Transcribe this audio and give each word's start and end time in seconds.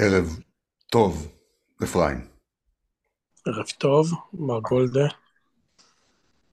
ערב 0.00 0.38
טוב, 0.90 1.28
אפרים. 1.84 2.28
ערב 3.46 3.66
טוב, 3.78 4.06
מר 4.32 4.60
גולדה. 4.60 5.06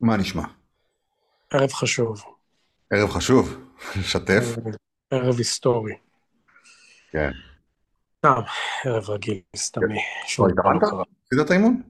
מה 0.01 0.17
נשמע? 0.17 0.43
ערב 1.49 1.71
חשוב. 1.71 2.23
ערב 2.93 3.09
חשוב? 3.09 3.57
שתף. 4.11 4.43
ערב 5.11 5.37
היסטורי. 5.37 5.93
כן. 7.11 7.31
סתם, 8.17 8.41
ערב 8.85 9.09
רגיל, 9.09 9.41
סתמי. 9.55 9.99
לא 10.39 10.47
התאמנת? 10.47 10.83
עשית 10.83 11.45
את 11.45 11.51
האימון? 11.51 11.81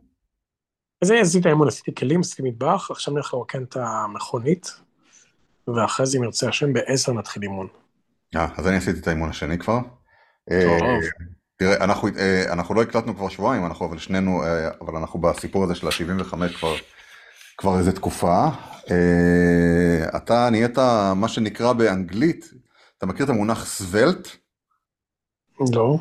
אז 1.02 1.12
עשיתי 1.12 1.42
את 1.42 1.46
האימון, 1.46 1.68
עשיתי 1.68 1.96
כלים, 1.96 2.20
עשיתי 2.20 2.42
מטבח, 2.42 2.92
עכשיו 2.92 3.14
נלך 3.14 3.34
לרוקן 3.34 3.64
את 3.64 3.78
המכונית, 3.78 4.68
ואחרי 5.68 6.06
זה, 6.06 6.18
אם 6.18 6.24
ירצה 6.24 6.50
השם, 6.50 6.74
בעשר 6.74 7.14
נתחיל 7.14 7.44
אימון. 7.44 7.68
אה, 8.36 8.48
אז 8.58 8.68
אני 8.68 8.78
עשיתי 8.78 9.00
את 9.00 9.08
האימון 9.08 9.30
השני 9.30 9.58
כבר. 9.58 9.80
טוב. 10.50 11.26
אה, 11.62 11.68
תראה, 11.68 11.84
אנחנו, 11.84 12.08
אה, 12.18 12.54
אנחנו 12.54 12.76
לא 12.76 12.82
הקלטנו 12.82 13.16
כבר 13.16 13.30
שבועיים, 13.30 13.66
אנחנו 13.66 13.86
אבל 13.86 13.98
שנינו, 13.98 14.44
אה, 14.44 14.70
אבל 14.82 14.96
אנחנו 14.96 15.22
בסיפור 15.22 15.64
הזה 15.64 15.76
של 15.76 15.88
ה-75 15.88 16.58
כבר, 16.58 16.76
כבר 17.58 17.78
איזה 17.78 17.92
תקופה. 17.92 18.48
אה, 18.92 20.18
אתה 20.18 20.50
נהיית 20.52 20.78
מה 21.16 21.28
שנקרא 21.28 21.74
באנגלית, 21.74 22.54
אתה 22.98 23.06
מכיר 23.06 23.26
את 23.26 23.30
המונח 23.30 23.66
סוולט? 23.66 24.28
לא. 25.74 25.98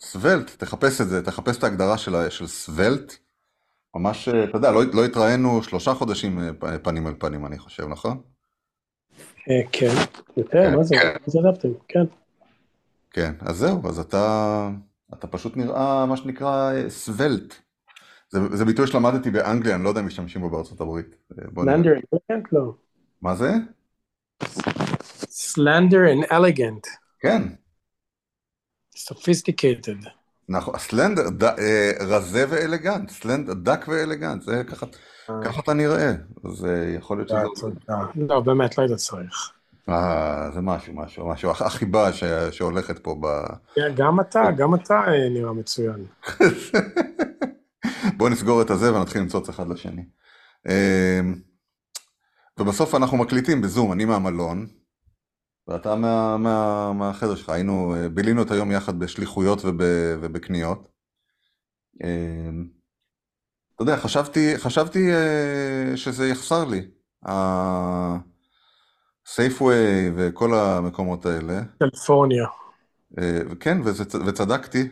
סוולט, 0.00 0.50
תחפש 0.58 1.00
את 1.00 1.08
זה, 1.08 1.24
תחפש 1.24 1.58
את 1.58 1.64
ההגדרה 1.64 1.98
של, 1.98 2.30
של 2.30 2.46
סוולט. 2.46 3.14
ממש, 3.96 4.28
אתה 4.28 4.56
יודע, 4.56 4.70
לא, 4.70 4.82
לא 4.92 5.04
התראינו 5.04 5.62
שלושה 5.62 5.94
חודשים 5.94 6.38
פנים 6.82 7.06
אל 7.06 7.14
פנים, 7.18 7.46
אני 7.46 7.58
חושב, 7.58 7.88
נכון? 7.88 8.20
כן. 9.72 9.94
יותר, 10.36 10.76
מה 10.76 10.84
זה? 10.84 10.96
מה 11.42 11.52
זה? 11.60 11.68
כן. 11.88 12.04
כן, 13.10 13.32
אז 13.40 13.56
זהו, 13.56 13.88
אז 13.88 13.98
אתה, 13.98 14.68
אתה 15.14 15.26
פשוט 15.26 15.56
נראה 15.56 16.06
מה 16.06 16.16
שנקרא 16.16 16.72
אה, 16.72 16.90
סוולט. 16.90 17.54
זה, 18.30 18.38
זה 18.52 18.64
ביטוי 18.64 18.86
שלמדתי 18.86 19.30
באנגליה, 19.30 19.74
אני 19.74 19.84
לא 19.84 19.88
יודע 19.88 20.00
אם 20.00 20.06
משתמשים 20.06 20.40
בו 20.40 20.50
בארצות 20.50 20.80
הברית. 20.80 21.16
אה. 21.38 21.44
סלנדר 21.54 21.90
אינטליגנט? 21.90 22.52
לא. 22.52 22.74
מה 23.22 23.34
זה? 23.34 23.52
סלנדר 25.28 25.98
and 25.98 26.30
elegant. 26.30 26.88
כן, 27.20 27.42
sophisticated. 28.96 30.08
נכון, 30.48 30.78
סלנדר, 30.78 31.28
ד, 31.30 31.44
אה, 31.44 31.92
רזה 32.00 32.44
ואלגנט, 32.48 33.10
סלנדר, 33.10 33.52
דק 33.54 33.84
ואלגנט, 33.88 34.42
זה 34.42 34.62
ככה, 34.64 34.86
ככה 35.44 35.60
אתה 35.60 35.72
נראה, 35.72 36.12
אז 36.44 36.64
אה, 36.64 36.94
יכול 36.96 37.18
להיות 37.18 37.28
שזה... 37.28 37.68
לא, 38.14 38.40
באמת, 38.40 38.78
לא 38.78 38.82
היית 38.82 38.94
צריך. 38.96 39.52
אה, 39.88 40.50
זה 40.54 40.60
משהו, 40.60 40.94
משהו, 40.94 41.28
משהו, 41.28 41.50
הח- 41.50 41.62
החיבה 41.62 42.12
ש, 42.12 42.24
שהולכת 42.50 42.98
פה 42.98 43.16
ב... 43.22 43.26
כן, 43.74 43.94
גם 43.96 44.20
אתה, 44.20 44.40
גם 44.56 44.74
אתה 44.74 44.94
אה, 44.94 45.28
נראה 45.30 45.52
מצוין. 45.52 46.06
בואו 48.16 48.28
נסגור 48.28 48.62
את 48.62 48.70
הזה 48.70 48.94
ונתחיל 48.94 49.20
למצוץ 49.20 49.48
אחד 49.48 49.68
לשני. 49.68 50.04
אה, 50.68 51.20
ובסוף 52.60 52.94
אנחנו 52.94 53.16
מקליטים 53.16 53.60
בזום, 53.62 53.92
אני 53.92 54.04
מהמלון, 54.04 54.66
ואתה 55.68 55.94
מה, 55.94 56.36
מה, 56.36 56.92
מהחדר 56.92 57.34
שלך, 57.34 57.48
היינו, 57.48 57.94
אה, 57.96 58.08
בילינו 58.08 58.42
את 58.42 58.50
היום 58.50 58.70
יחד 58.70 58.98
בשליחויות 58.98 59.64
וב, 59.64 59.80
ובקניות. 60.20 60.88
אתה 63.74 63.82
יודע, 63.82 63.96
חשבתי, 63.96 64.58
חשבתי 64.58 65.10
שזה 65.96 66.28
יחסר 66.28 66.64
לי, 66.64 66.90
הסייפווי 69.28 70.10
וכל 70.16 70.54
המקומות 70.54 71.26
האלה. 71.26 71.60
קליפורניה. 71.78 72.46
אה, 73.18 73.40
וזה- 73.84 74.04
וצדקתי. 74.26 74.88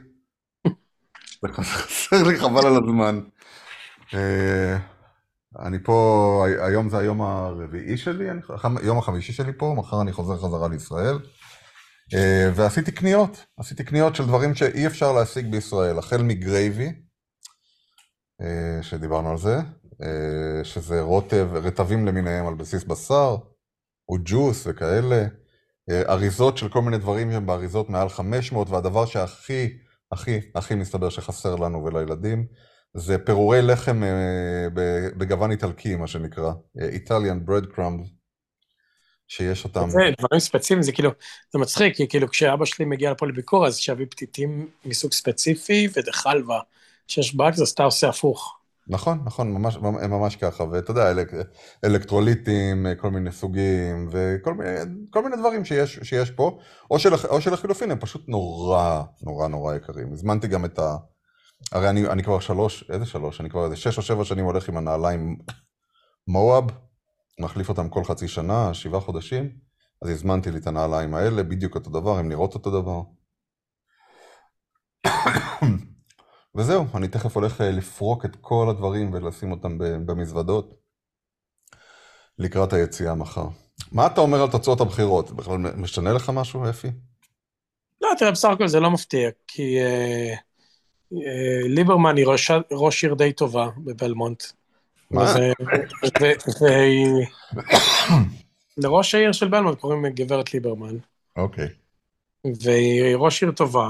זה 1.42 1.48
חסר 1.52 2.22
לי 2.22 2.38
חבל 2.38 2.66
על 2.66 2.76
הזמן. 2.84 3.20
אה, 4.14 4.78
אני 5.58 5.78
פה, 5.84 6.46
היום 6.60 6.90
זה 6.90 6.98
היום 6.98 7.22
הרביעי 7.22 7.96
שלי, 7.96 8.26
יום 8.82 8.98
החמישי 8.98 9.32
שלי 9.32 9.52
פה, 9.58 9.74
מחר 9.76 10.02
אני 10.02 10.12
חוזר 10.12 10.36
חזרה 10.36 10.68
לישראל. 10.68 11.18
אה, 12.14 12.50
ועשיתי 12.54 12.92
קניות, 12.92 13.46
עשיתי 13.56 13.84
קניות 13.84 14.14
של 14.14 14.26
דברים 14.26 14.54
שאי 14.54 14.86
אפשר 14.86 15.12
להשיג 15.12 15.50
בישראל, 15.50 15.98
החל 15.98 16.22
מגרייבי, 16.22 16.92
שדיברנו 18.82 19.30
על 19.30 19.38
זה, 19.38 19.56
שזה 20.62 21.00
רוטב, 21.00 21.48
רטבים 21.52 22.06
למיניהם 22.06 22.46
על 22.46 22.54
בסיס 22.54 22.84
בשר, 22.84 23.36
או 24.08 24.16
ג'וס 24.24 24.66
וכאלה, 24.66 25.26
אה, 25.90 26.02
אריזות 26.08 26.58
של 26.58 26.68
כל 26.68 26.82
מיני 26.82 26.98
דברים 26.98 27.32
שהם 27.32 27.46
באריזות 27.46 27.90
מעל 27.90 28.08
500, 28.08 28.70
והדבר 28.70 29.06
שהכי, 29.06 29.68
הכי, 30.12 30.40
הכי 30.54 30.74
מסתבר 30.74 31.08
שחסר 31.08 31.56
לנו 31.56 31.84
ולילדים, 31.84 32.46
זה 32.94 33.18
פירורי 33.18 33.62
לחם 33.62 34.02
אה, 34.04 34.68
בגוון 35.16 35.50
איטלקי, 35.50 35.96
מה 35.96 36.06
שנקרא, 36.06 36.52
Italian 36.78 37.48
bread 37.48 37.76
crumbs, 37.76 38.08
שיש 39.28 39.64
אותם. 39.64 39.88
זה 39.90 40.00
דברים 40.18 40.40
ספציפיים, 40.40 40.82
זה 40.82 40.92
כאילו, 40.92 41.10
זה 41.52 41.58
מצחיק, 41.58 41.96
כי 41.96 42.08
כאילו 42.08 42.28
כשאבא 42.28 42.64
שלי 42.64 42.84
מגיע 42.84 43.10
לפה 43.10 43.26
לביקור, 43.26 43.66
אז 43.66 43.76
שיביא 43.78 44.06
פתיתים 44.10 44.68
מסוג 44.84 45.12
ספציפי 45.12 45.88
וחלבה 45.94 46.60
שיש 47.06 47.34
בארץ, 47.34 47.60
אז 47.60 47.68
אתה 47.68 47.82
עושה 47.82 48.08
הפוך. 48.08 48.55
נכון, 48.88 49.20
נכון, 49.24 49.52
ממש, 49.52 49.76
הם 49.76 50.10
ממש 50.10 50.36
ככה, 50.36 50.64
ואתה 50.64 50.90
יודע, 50.90 51.10
אלק, 51.10 51.32
אלקטרוליטים, 51.84 52.86
כל 52.98 53.10
מיני 53.10 53.32
סוגים, 53.32 54.08
וכל 54.12 54.54
מיני, 54.54 54.70
כל 55.10 55.22
מיני 55.22 55.36
דברים 55.36 55.64
שיש, 55.64 55.98
שיש 56.02 56.30
פה, 56.30 56.58
או, 56.90 56.98
של, 56.98 57.14
או 57.14 57.40
שלחילופין 57.40 57.90
הם 57.90 57.98
פשוט 57.98 58.28
נורא, 58.28 59.02
נורא 59.22 59.48
נורא 59.48 59.74
יקרים. 59.74 60.12
הזמנתי 60.12 60.48
גם 60.48 60.64
את 60.64 60.78
ה... 60.78 60.96
הרי 61.72 61.88
אני, 61.88 62.06
אני 62.06 62.22
כבר 62.22 62.40
שלוש, 62.40 62.90
איזה 62.90 63.06
שלוש? 63.06 63.40
אני 63.40 63.50
כבר 63.50 63.64
איזה 63.64 63.76
שש 63.76 63.98
או 63.98 64.02
שבע 64.02 64.24
שנים 64.24 64.44
הולך 64.44 64.68
עם 64.68 64.76
הנעליים 64.76 65.36
מואב, 66.28 66.64
מחליף 67.40 67.68
אותם 67.68 67.88
כל 67.88 68.04
חצי 68.04 68.28
שנה, 68.28 68.74
שבעה 68.74 69.00
חודשים, 69.00 69.50
אז 70.02 70.10
הזמנתי 70.10 70.50
לי 70.50 70.58
את 70.58 70.66
הנעליים 70.66 71.14
האלה, 71.14 71.42
בדיוק 71.42 71.74
אותו 71.74 71.90
דבר, 71.90 72.18
הן 72.18 72.28
נראות 72.28 72.54
אותו 72.54 72.70
דבר. 72.70 73.00
וזהו, 76.56 76.84
אני 76.94 77.08
תכף 77.08 77.36
הולך 77.36 77.60
אה, 77.60 77.70
לפרוק 77.70 78.24
את 78.24 78.36
כל 78.40 78.66
הדברים 78.70 79.12
ולשים 79.12 79.50
אותם 79.50 79.78
במזוודות 79.78 80.74
לקראת 82.38 82.72
היציאה 82.72 83.14
מחר. 83.14 83.46
מה 83.92 84.06
אתה 84.06 84.20
אומר 84.20 84.42
על 84.42 84.50
תוצאות 84.50 84.80
הבחירות? 84.80 85.30
בכלל 85.30 85.56
משנה 85.56 86.12
לך 86.12 86.30
משהו, 86.34 86.70
אפי? 86.70 86.88
לא, 88.00 88.08
תראה, 88.18 88.30
בסך 88.30 88.48
הכל 88.48 88.68
זה 88.68 88.80
לא 88.80 88.90
מפתיע, 88.90 89.30
כי 89.46 89.78
אה, 89.80 90.34
אה, 91.12 91.68
ליברמן 91.68 92.16
היא 92.16 92.26
ראש, 92.26 92.50
ראש 92.72 93.04
עיר 93.04 93.14
די 93.14 93.32
טובה 93.32 93.68
בבלמונט. 93.84 94.42
מה? 95.10 95.34
לראש 98.76 99.14
העיר 99.14 99.32
של 99.32 99.48
בלמונט 99.48 99.78
קוראים 99.78 100.06
גברת 100.06 100.54
ליברמן, 100.54 100.96
אוקיי. 101.36 101.68
והיא 102.60 103.16
ראש 103.16 103.42
עיר 103.42 103.52
טובה. 103.52 103.88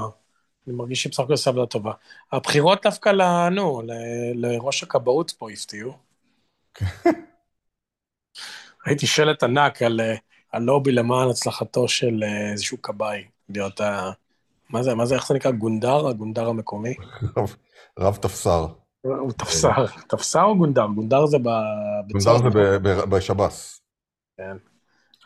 אני 0.67 0.75
מרגיש 0.75 1.01
שהיא 1.01 1.11
בסך 1.11 1.23
הכל 1.23 1.31
עושה 1.31 1.49
עבודה 1.49 1.65
טובה. 1.65 1.91
הבחירות 2.31 2.83
דווקא 2.83 3.09
לנו, 3.09 3.81
לראש 4.35 4.83
הכבאות 4.83 5.31
פה 5.31 5.51
הפתיעו. 5.51 5.93
ראיתי 8.87 9.07
שלט 9.07 9.43
ענק 9.43 9.81
על 9.81 9.99
הלובי 10.53 10.91
למען 10.91 11.29
הצלחתו 11.29 11.87
של 11.87 12.23
אה, 12.23 12.51
איזשהו 12.51 12.81
כבאי, 12.81 13.23
להיות 13.49 13.81
ה... 13.81 14.11
מה 14.69 14.83
זה, 14.83 14.95
מה 14.95 15.05
זה, 15.05 15.15
איך 15.15 15.27
זה 15.27 15.33
נקרא? 15.33 15.51
גונדר? 15.51 16.07
הגונדר 16.07 16.47
המקומי? 16.47 16.95
רב, 17.99 18.15
תפסר. 18.15 18.67
הוא 19.01 19.31
תפסר. 19.31 19.85
תפסר 20.07 20.43
או 20.43 20.57
גונדר? 20.57 20.87
גונדר 20.95 21.25
זה 21.25 21.37
ב... 21.37 21.47
גונדר 22.11 22.49
בצה"ל. 22.49 22.51
זה 22.51 23.05
בשב"ס. 23.05 23.81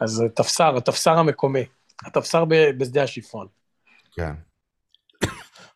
אז 0.01 0.09
זה 0.09 0.29
תפסר, 0.29 0.77
התפסר 0.77 1.11
המקומי. 1.11 1.63
התפסר 2.05 2.45
בשדה 2.77 3.03
השיפון. 3.03 3.47
כן. 4.11 4.33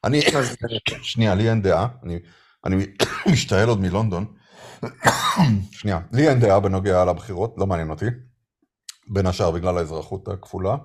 אני, 0.05 0.21
שנייה, 1.01 1.35
לי 1.35 1.49
אין 1.49 1.61
דעה, 1.61 1.87
אני, 2.03 2.19
אני 2.65 2.75
משתעל 3.33 3.69
עוד 3.69 3.79
מלונדון. 3.79 4.25
שנייה, 5.79 5.99
לי 6.13 6.29
אין 6.29 6.39
דעה 6.39 6.59
בנוגע 6.59 7.05
לבחירות, 7.05 7.55
לא 7.57 7.67
מעניין 7.67 7.89
אותי. 7.89 8.05
בין 9.07 9.25
השאר 9.25 9.51
בגלל 9.51 9.77
האזרחות 9.77 10.27
הכפולה. 10.27 10.75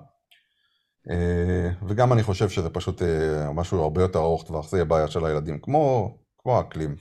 אה, 1.09 1.69
וגם 1.87 2.13
אני 2.13 2.23
חושב 2.23 2.49
שזה 2.49 2.69
פשוט 2.69 3.01
אה, 3.01 3.51
משהו 3.53 3.81
הרבה 3.81 4.01
יותר 4.01 4.19
ארוך 4.19 4.43
טווח, 4.43 4.69
זה 4.69 4.77
יהיה 4.77 4.85
בעיה 4.85 5.07
של 5.07 5.25
הילדים, 5.25 5.59
כמו, 5.59 6.15
כמו 6.37 6.57
האקלים, 6.57 6.95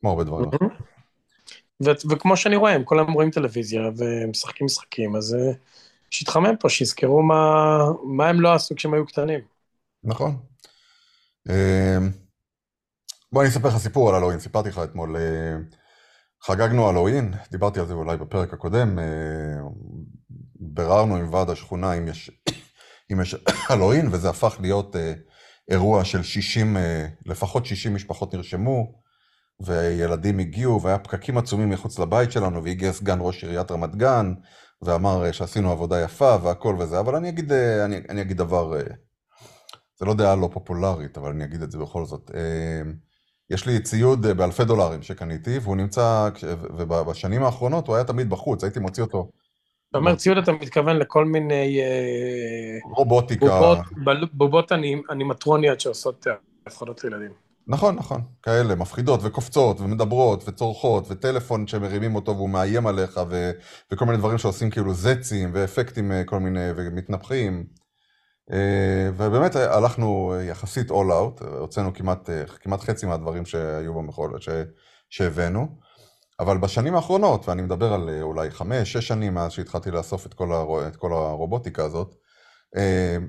כמו 0.00 0.10
הרבה 0.10 0.24
דברים. 0.24 0.50
ו- 1.84 2.10
וכמו 2.10 2.36
שאני 2.36 2.56
רואה, 2.56 2.72
הם 2.72 2.84
כל 2.84 2.98
היום 2.98 3.12
רואים 3.12 3.30
טלוויזיה 3.30 3.82
ומשחקים 3.96 4.64
משחקים, 4.64 5.16
אז 5.16 5.34
אה, 5.34 5.52
שיתחמם 6.10 6.56
פה, 6.60 6.68
שיזכרו 6.68 7.22
מה, 7.22 7.78
מה 8.04 8.28
הם 8.28 8.40
לא 8.40 8.54
עשו 8.54 8.74
כשהם 8.74 8.94
היו 8.94 9.06
קטנים. 9.06 9.40
נכון. 10.04 10.36
אה, 11.50 11.98
בוא 13.32 13.42
אני 13.42 13.50
אספר 13.50 13.68
לך 13.68 13.76
סיפור 13.76 14.08
על 14.08 14.14
הלואוין, 14.14 14.40
סיפרתי 14.40 14.68
לך 14.68 14.80
אתמול, 14.84 15.16
אה, 15.16 15.56
חגגנו 16.42 16.88
הלואוין, 16.88 17.34
דיברתי 17.50 17.80
על 17.80 17.86
זה 17.86 17.94
אולי 17.94 18.16
בפרק 18.16 18.52
הקודם, 18.52 18.98
אה, 18.98 19.04
ביררנו 20.60 21.16
עם 21.16 21.32
ועד 21.32 21.50
השכונה 21.50 21.92
אם 21.92 22.08
יש, 22.08 22.30
אם 23.12 23.20
יש 23.20 23.36
הלואוין, 23.70 24.08
וזה 24.12 24.28
הפך 24.30 24.56
להיות 24.60 24.96
אה, 24.96 25.12
אירוע 25.68 26.04
של 26.04 26.22
60, 26.22 26.76
אה, 26.76 27.06
לפחות 27.26 27.66
60 27.66 27.94
משפחות 27.94 28.34
נרשמו, 28.34 29.00
וילדים 29.60 30.38
הגיעו, 30.38 30.82
והיה 30.82 30.98
פקקים 30.98 31.38
עצומים 31.38 31.70
מחוץ 31.70 31.98
לבית 31.98 32.32
שלנו, 32.32 32.64
והגיע 32.64 32.92
סגן 32.92 33.18
ראש 33.20 33.44
עיריית 33.44 33.70
רמת 33.70 33.96
גן, 33.96 34.34
ואמר 34.82 35.32
שעשינו 35.32 35.72
עבודה 35.72 36.00
יפה 36.00 36.36
והכל 36.42 36.76
וזה, 36.78 37.00
אבל 37.00 37.14
אני 37.14 37.28
אגיד, 37.28 37.52
אני, 37.52 38.00
אני 38.08 38.20
אגיד 38.22 38.36
דבר, 38.36 38.74
זה 39.98 40.06
לא 40.06 40.14
דעה 40.14 40.36
לא 40.36 40.48
פופולרית, 40.52 41.18
אבל 41.18 41.30
אני 41.30 41.44
אגיד 41.44 41.62
את 41.62 41.70
זה 41.70 41.78
בכל 41.78 42.04
זאת. 42.04 42.30
יש 43.50 43.66
לי 43.66 43.80
ציוד 43.80 44.26
באלפי 44.26 44.64
דולרים 44.64 45.02
שקניתי, 45.02 45.58
והוא 45.58 45.76
נמצא, 45.76 46.28
ובשנים 46.76 47.42
האחרונות 47.42 47.86
הוא 47.86 47.96
היה 47.96 48.04
תמיד 48.04 48.30
בחוץ, 48.30 48.64
הייתי 48.64 48.80
מוציא 48.80 49.02
אותו. 49.02 49.30
אתה 49.90 49.98
אומר 49.98 50.14
ציוד, 50.14 50.38
אתה 50.38 50.52
מתכוון 50.52 50.96
לכל 50.96 51.24
מיני... 51.24 51.80
רובוטיקה. 52.96 53.46
בובות, 53.46 54.32
בובות 54.32 54.72
אנימטרוניות 55.10 55.80
שעושות 55.80 56.26
הפחדות 56.66 57.04
לילדים. 57.04 57.30
נכון, 57.68 57.96
נכון, 57.96 58.20
כאלה, 58.42 58.74
מפחידות 58.74 59.20
וקופצות 59.22 59.80
ומדברות 59.80 60.48
וצורחות 60.48 61.10
וטלפון 61.10 61.66
שמרימים 61.66 62.14
אותו 62.14 62.36
והוא 62.36 62.50
מאיים 62.50 62.86
עליך 62.86 63.20
ו- 63.30 63.50
וכל 63.92 64.04
מיני 64.04 64.18
דברים 64.18 64.38
שעושים 64.38 64.70
כאילו 64.70 64.94
זצים 64.94 65.50
ואפקטים 65.52 66.12
כל 66.26 66.40
מיני 66.40 66.70
ומתנפחים. 66.76 67.64
ובאמת 69.16 69.56
הלכנו 69.56 70.34
יחסית 70.42 70.90
all 70.90 70.94
out, 70.94 71.44
הוצאנו 71.44 71.94
כמעט, 71.94 72.30
כמעט 72.60 72.80
חצי 72.80 73.06
מהדברים 73.06 73.46
שהיו 73.46 73.94
במכולת, 73.94 74.40
שהבאנו. 75.10 75.68
אבל 76.40 76.58
בשנים 76.58 76.94
האחרונות, 76.94 77.48
ואני 77.48 77.62
מדבר 77.62 77.92
על 77.92 78.10
אולי 78.22 78.50
חמש, 78.50 78.92
שש 78.92 79.08
שנים 79.08 79.34
מאז 79.34 79.52
שהתחלתי 79.52 79.90
לאסוף 79.90 80.26
את 80.26 80.34
כל, 80.34 80.52
הר... 80.52 80.88
את 80.88 80.96
כל 80.96 81.12
הרובוטיקה 81.12 81.84
הזאת, 81.84 82.14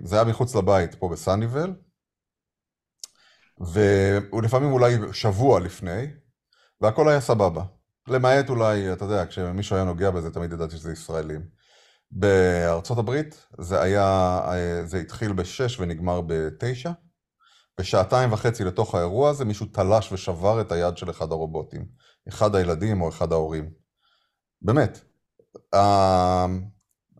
זה 0.03 0.15
היה 0.15 0.23
מחוץ 0.23 0.55
לבית 0.55 0.95
פה 0.95 1.09
בסאניבל, 1.09 1.73
ולפעמים 3.73 4.71
אולי 4.71 4.95
שבוע 5.13 5.59
לפני, 5.59 6.07
והכל 6.81 7.09
היה 7.09 7.21
סבבה. 7.21 7.63
למעט 8.07 8.49
אולי, 8.49 8.93
אתה 8.93 9.05
יודע, 9.05 9.25
כשמישהו 9.25 9.75
היה 9.75 9.85
נוגע 9.85 10.11
בזה, 10.11 10.31
תמיד 10.31 10.53
ידעתי 10.53 10.77
שזה 10.77 10.91
ישראלים. 10.91 11.41
בארצות 12.11 12.97
הברית 12.97 13.47
זה 13.59 13.81
היה, 13.81 14.41
זה 14.85 14.99
התחיל 14.99 15.33
בשש 15.33 15.79
ונגמר 15.79 16.21
בתשע. 16.27 16.91
בשעתיים 17.79 18.33
וחצי 18.33 18.63
לתוך 18.63 18.95
האירוע 18.95 19.29
הזה 19.29 19.45
מישהו 19.45 19.65
תלש 19.65 20.11
ושבר 20.11 20.61
את 20.61 20.71
היד 20.71 20.97
של 20.97 21.09
אחד 21.09 21.31
הרובוטים. 21.31 21.85
אחד 22.29 22.55
הילדים 22.55 23.01
או 23.01 23.09
אחד 23.09 23.31
ההורים. 23.31 23.69
באמת. 24.61 24.99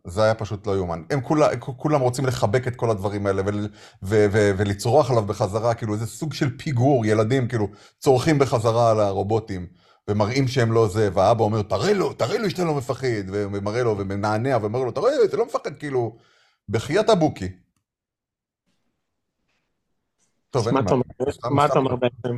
זה 0.07 0.23
היה 0.23 0.33
פשוט 0.35 0.67
לא 0.67 0.75
יאומן. 0.75 1.03
הם 1.09 1.21
כולה, 1.21 1.57
כולם 1.57 2.01
רוצים 2.01 2.25
לחבק 2.25 2.67
את 2.67 2.75
כל 2.75 2.89
הדברים 2.89 3.27
האלה 3.27 3.41
ול, 3.45 3.67
ו, 4.03 4.25
ו, 4.31 4.51
ולצרוח 4.57 5.11
עליו 5.11 5.25
בחזרה, 5.25 5.73
כאילו 5.73 5.93
איזה 5.93 6.05
סוג 6.05 6.33
של 6.33 6.57
פיגור, 6.57 7.05
ילדים 7.05 7.47
כאילו 7.47 7.67
צורכים 7.99 8.39
בחזרה 8.39 8.91
על 8.91 8.99
הרובוטים, 8.99 9.67
ומראים 10.09 10.47
שהם 10.47 10.71
לא 10.71 10.87
זה, 10.87 11.09
והאבא 11.13 11.43
אומר, 11.43 11.61
תראה 11.61 11.93
לו, 11.93 12.13
תראה 12.13 12.37
לו 12.37 12.49
שאתה 12.49 12.63
לא 12.63 12.75
מפחד, 12.75 13.07
ומראה 13.27 13.83
לו 13.83 13.97
ומנענע, 13.97 14.57
ואומר 14.61 14.79
לו, 14.79 14.91
תראה, 14.91 15.09
אתה 15.25 15.37
לא 15.37 15.45
מפחד, 15.45 15.77
כאילו, 15.79 16.17
בחייאת 16.69 17.09
הבוקי. 17.09 17.49
טוב, 20.49 20.67
אין 20.67 20.75
מה. 20.75 20.81
מה 21.51 21.65
אתה 21.65 21.79
אומר 21.79 21.95
בעצם? 21.95 22.37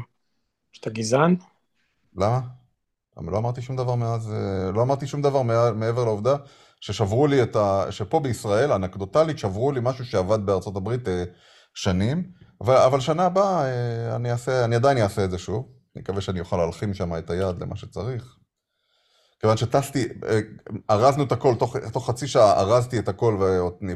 שאתה 0.71 0.89
גזען? 0.89 1.36
למה? 2.16 2.39
לא 3.21 3.38
אמרתי 3.38 3.62
שום 3.62 3.75
דבר 3.75 3.95
מאז, 3.95 4.33
אה, 4.33 4.71
לא 4.71 4.81
אמרתי 4.81 5.07
שום 5.07 5.21
דבר 5.21 5.42
מעבר 5.74 6.04
לעובדה 6.04 6.36
ששברו 6.80 7.27
לי 7.27 7.44
את 7.44 7.56
ה... 7.56 7.86
שפה 7.92 8.19
בישראל, 8.19 8.71
אנקדוטלית, 8.71 9.39
שברו 9.39 9.71
לי 9.71 9.80
משהו 9.83 10.06
שעבד 10.06 10.45
בארצות 10.45 10.75
הברית 10.75 11.07
אה, 11.07 11.24
שנים, 11.74 12.31
אבל, 12.62 12.77
אבל 12.77 13.00
שנה 13.00 13.25
הבאה 13.25 13.66
אה, 13.66 14.16
אני, 14.16 14.31
אעשה, 14.31 14.66
אני 14.66 14.75
עדיין 14.75 14.98
אעשה 14.98 15.25
את 15.25 15.31
זה 15.31 15.38
שוב. 15.38 15.78
אני 15.95 16.01
מקווה 16.01 16.21
שאני 16.21 16.39
אוכל 16.39 16.57
להלחים 16.57 16.94
שם 16.94 17.18
את 17.18 17.30
היד 17.30 17.62
למה 17.62 17.75
שצריך. 17.75 18.36
כיוון 19.39 19.57
שטסתי, 19.57 20.07
ארזנו 20.89 21.24
את 21.24 21.31
הכל, 21.31 21.56
תוך, 21.56 21.75
תוך 21.77 22.09
חצי 22.09 22.27
שעה 22.27 22.62
ארזתי 22.62 23.00
את 23.00 23.09
הכל 23.09 23.38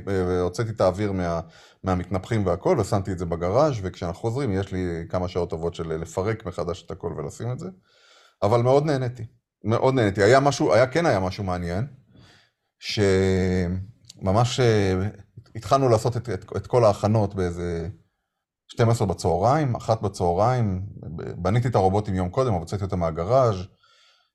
והוצאתי 0.05 0.69
את 0.69 0.81
האוויר 0.81 1.11
מה, 1.11 1.39
מהמתנפחים 1.83 2.45
והכל, 2.45 2.79
ושמתי 2.79 3.11
את 3.11 3.19
זה 3.19 3.25
בגראז' 3.25 3.73
וכשאנחנו 3.83 4.21
חוזרים 4.21 4.53
יש 4.53 4.71
לי 4.71 5.05
כמה 5.09 5.27
שעות 5.27 5.49
טובות 5.49 5.75
של 5.75 5.87
לפרק 5.87 6.45
מחדש 6.45 6.83
את 6.83 6.91
הכל 6.91 7.13
ולשים 7.17 7.51
את 7.51 7.59
זה. 7.59 7.67
אבל 8.43 8.61
מאוד 8.61 8.85
נהניתי, 8.85 9.23
מאוד 9.63 9.93
נהניתי. 9.93 10.23
היה 10.23 10.39
משהו, 10.39 10.73
היה, 10.73 10.87
כן 10.87 11.05
היה 11.05 11.19
משהו 11.19 11.43
מעניין, 11.43 11.87
שממש 12.79 14.59
אה, 14.59 15.09
התחלנו 15.55 15.89
לעשות 15.89 16.17
את, 16.17 16.29
את, 16.29 16.45
את 16.57 16.67
כל 16.67 16.85
ההכנות 16.85 17.35
באיזה 17.35 17.89
12 18.67 19.07
בצהריים, 19.07 19.75
אחת 19.75 20.01
בצהריים, 20.01 20.85
בניתי 21.15 21.67
את 21.67 21.75
הרובוטים 21.75 22.15
יום 22.15 22.29
קודם, 22.29 22.49
אבל 22.49 22.59
הוצאתי 22.59 22.83
אותם 22.83 22.99
מהגראז' 22.99 23.55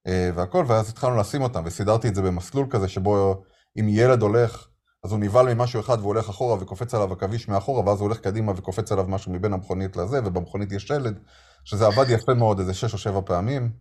אה, 0.07 0.31
והכל, 0.35 0.65
ואז 0.69 0.89
התחלנו 0.89 1.17
לשים 1.17 1.43
אותם, 1.43 1.63
וסידרתי 1.67 2.09
את 2.09 2.15
זה 2.15 2.23
במסלול 2.23 2.67
כזה 2.71 2.89
שבו 2.89 3.43
אם 3.81 3.87
ילד 3.89 4.23
הולך, 4.23 4.69
אז 5.05 5.13
הוא 5.13 5.21
נבהל 5.21 5.55
ממשהו 5.55 5.81
אחד 5.81 5.99
והוא 5.99 6.09
הולך 6.09 6.29
אחורה 6.29 6.57
וקופץ 6.61 6.95
עליו 6.95 7.13
עכביש 7.13 7.49
מאחורה, 7.49 7.87
ואז 7.87 8.01
הוא 8.01 8.07
הולך 8.07 8.21
קדימה 8.21 8.53
וקופץ 8.57 8.93
עליו 8.93 9.05
משהו 9.09 9.33
מבין 9.33 9.53
המכונית 9.53 9.97
לזה, 9.97 10.21
ובמכונית 10.25 10.73
יש 10.73 10.87
שלד, 10.87 11.19
שזה 11.65 11.87
עבד 11.87 12.05
יפה 12.09 12.35
מאוד 12.35 12.59
איזה 12.59 12.75
שש 12.75 12.93
או 12.93 12.99
שבע 12.99 13.21
פעמים. 13.27 13.73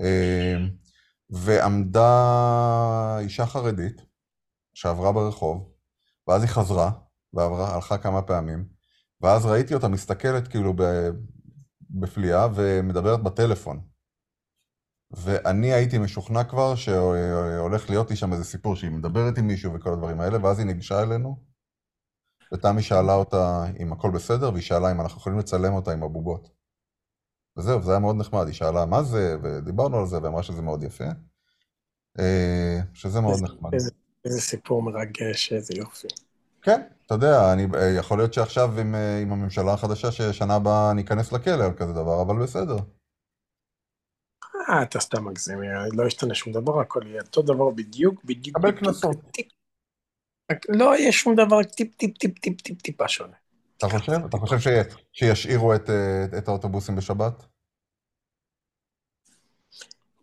אה, 0.00 0.56
ועמדה 1.30 3.16
אישה 3.20 3.46
חרדית 3.46 4.02
שעברה 4.74 5.12
ברחוב, 5.12 5.72
ואז 6.28 6.42
היא 6.42 6.50
חזרה, 6.50 6.90
והלכה 7.32 7.98
כמה 7.98 8.22
פעמים, 8.22 8.64
ואז 9.20 9.46
ראיתי 9.46 9.74
אותה 9.74 9.88
מסתכלת 9.88 10.48
כאילו 10.48 10.74
בפליאה 12.00 12.46
ומדברת 12.54 13.22
בטלפון. 13.22 13.80
ואני 15.10 15.72
הייתי 15.72 15.98
משוכנע 15.98 16.44
כבר 16.44 16.74
שהולך 16.74 17.90
להיות 17.90 18.10
לי 18.10 18.16
שם 18.16 18.32
איזה 18.32 18.44
סיפור 18.44 18.76
שהיא 18.76 18.90
מדברת 18.90 19.38
עם 19.38 19.46
מישהו 19.46 19.74
וכל 19.74 19.92
הדברים 19.92 20.20
האלה, 20.20 20.44
ואז 20.44 20.58
היא 20.58 20.66
ניגשה 20.66 21.02
אלינו, 21.02 21.36
ותמי 22.54 22.82
שאלה 22.82 23.14
אותה 23.14 23.64
אם 23.80 23.92
הכל 23.92 24.10
בסדר, 24.10 24.52
והיא 24.52 24.62
שאלה 24.62 24.92
אם 24.92 25.00
אנחנו 25.00 25.20
יכולים 25.20 25.38
לצלם 25.38 25.72
אותה 25.72 25.92
עם 25.92 26.02
הבובות. 26.02 26.48
וזהו, 27.58 27.82
זה 27.82 27.90
היה 27.90 28.00
מאוד 28.00 28.16
נחמד, 28.16 28.46
היא 28.46 28.54
שאלה 28.54 28.86
מה 28.86 29.02
זה, 29.02 29.36
ודיברנו 29.42 29.98
על 29.98 30.06
זה, 30.06 30.22
ואמרה 30.22 30.42
שזה 30.42 30.62
מאוד 30.62 30.82
יפה. 30.82 31.04
אה, 32.18 32.80
שזה 32.94 33.20
מאוד 33.20 33.32
איזה, 33.32 33.44
נחמד. 33.44 33.74
איזה, 33.74 33.90
איזה 34.24 34.40
סיפור 34.40 34.82
מרגש, 34.82 35.52
איזה 35.52 35.74
יופי. 35.76 36.08
כן, 36.62 36.82
אתה 37.06 37.14
יודע, 37.14 37.52
אני, 37.52 37.66
אה, 37.74 37.98
יכול 37.98 38.18
להיות 38.18 38.34
שעכשיו 38.34 38.80
עם, 38.80 38.94
אה, 38.94 39.18
עם 39.18 39.32
הממשלה 39.32 39.72
החדשה, 39.72 40.12
ששנה 40.12 40.54
הבאה 40.54 40.92
ניכנס 40.94 41.32
לכלא 41.32 41.64
על 41.64 41.72
כזה 41.76 41.92
דבר, 41.92 42.22
אבל 42.22 42.42
בסדר. 42.42 42.76
אה, 44.70 44.82
אתה 44.82 45.00
סתם 45.00 45.24
מגזים, 45.24 45.58
לא 45.92 46.06
ישתנה 46.06 46.34
שום 46.34 46.52
דבר, 46.52 46.80
הכל 46.80 47.00
יהיה 47.06 47.22
אותו 47.22 47.42
דבר 47.42 47.70
בדיוק, 47.70 48.24
בדיוק. 48.24 48.58
קבל 48.58 48.72
קנסות. 48.72 49.16
לא 50.68 50.96
יהיה 50.96 51.12
שום 51.12 51.34
דבר 51.34 51.62
טיפ 51.62 51.94
טיפ 51.94 52.18
טיפ 52.18 52.38
טיפ 52.38 52.60
טיפ 52.60 52.82
טיפה 52.82 53.08
שונה. 53.08 53.36
אתה 53.76 53.88
חושב? 53.88 54.12
אתה 54.28 54.36
חושב 54.36 54.56
שישאירו 55.12 55.74
את 56.38 56.48
האוטובוסים 56.48 56.96
בשבת? 56.96 57.46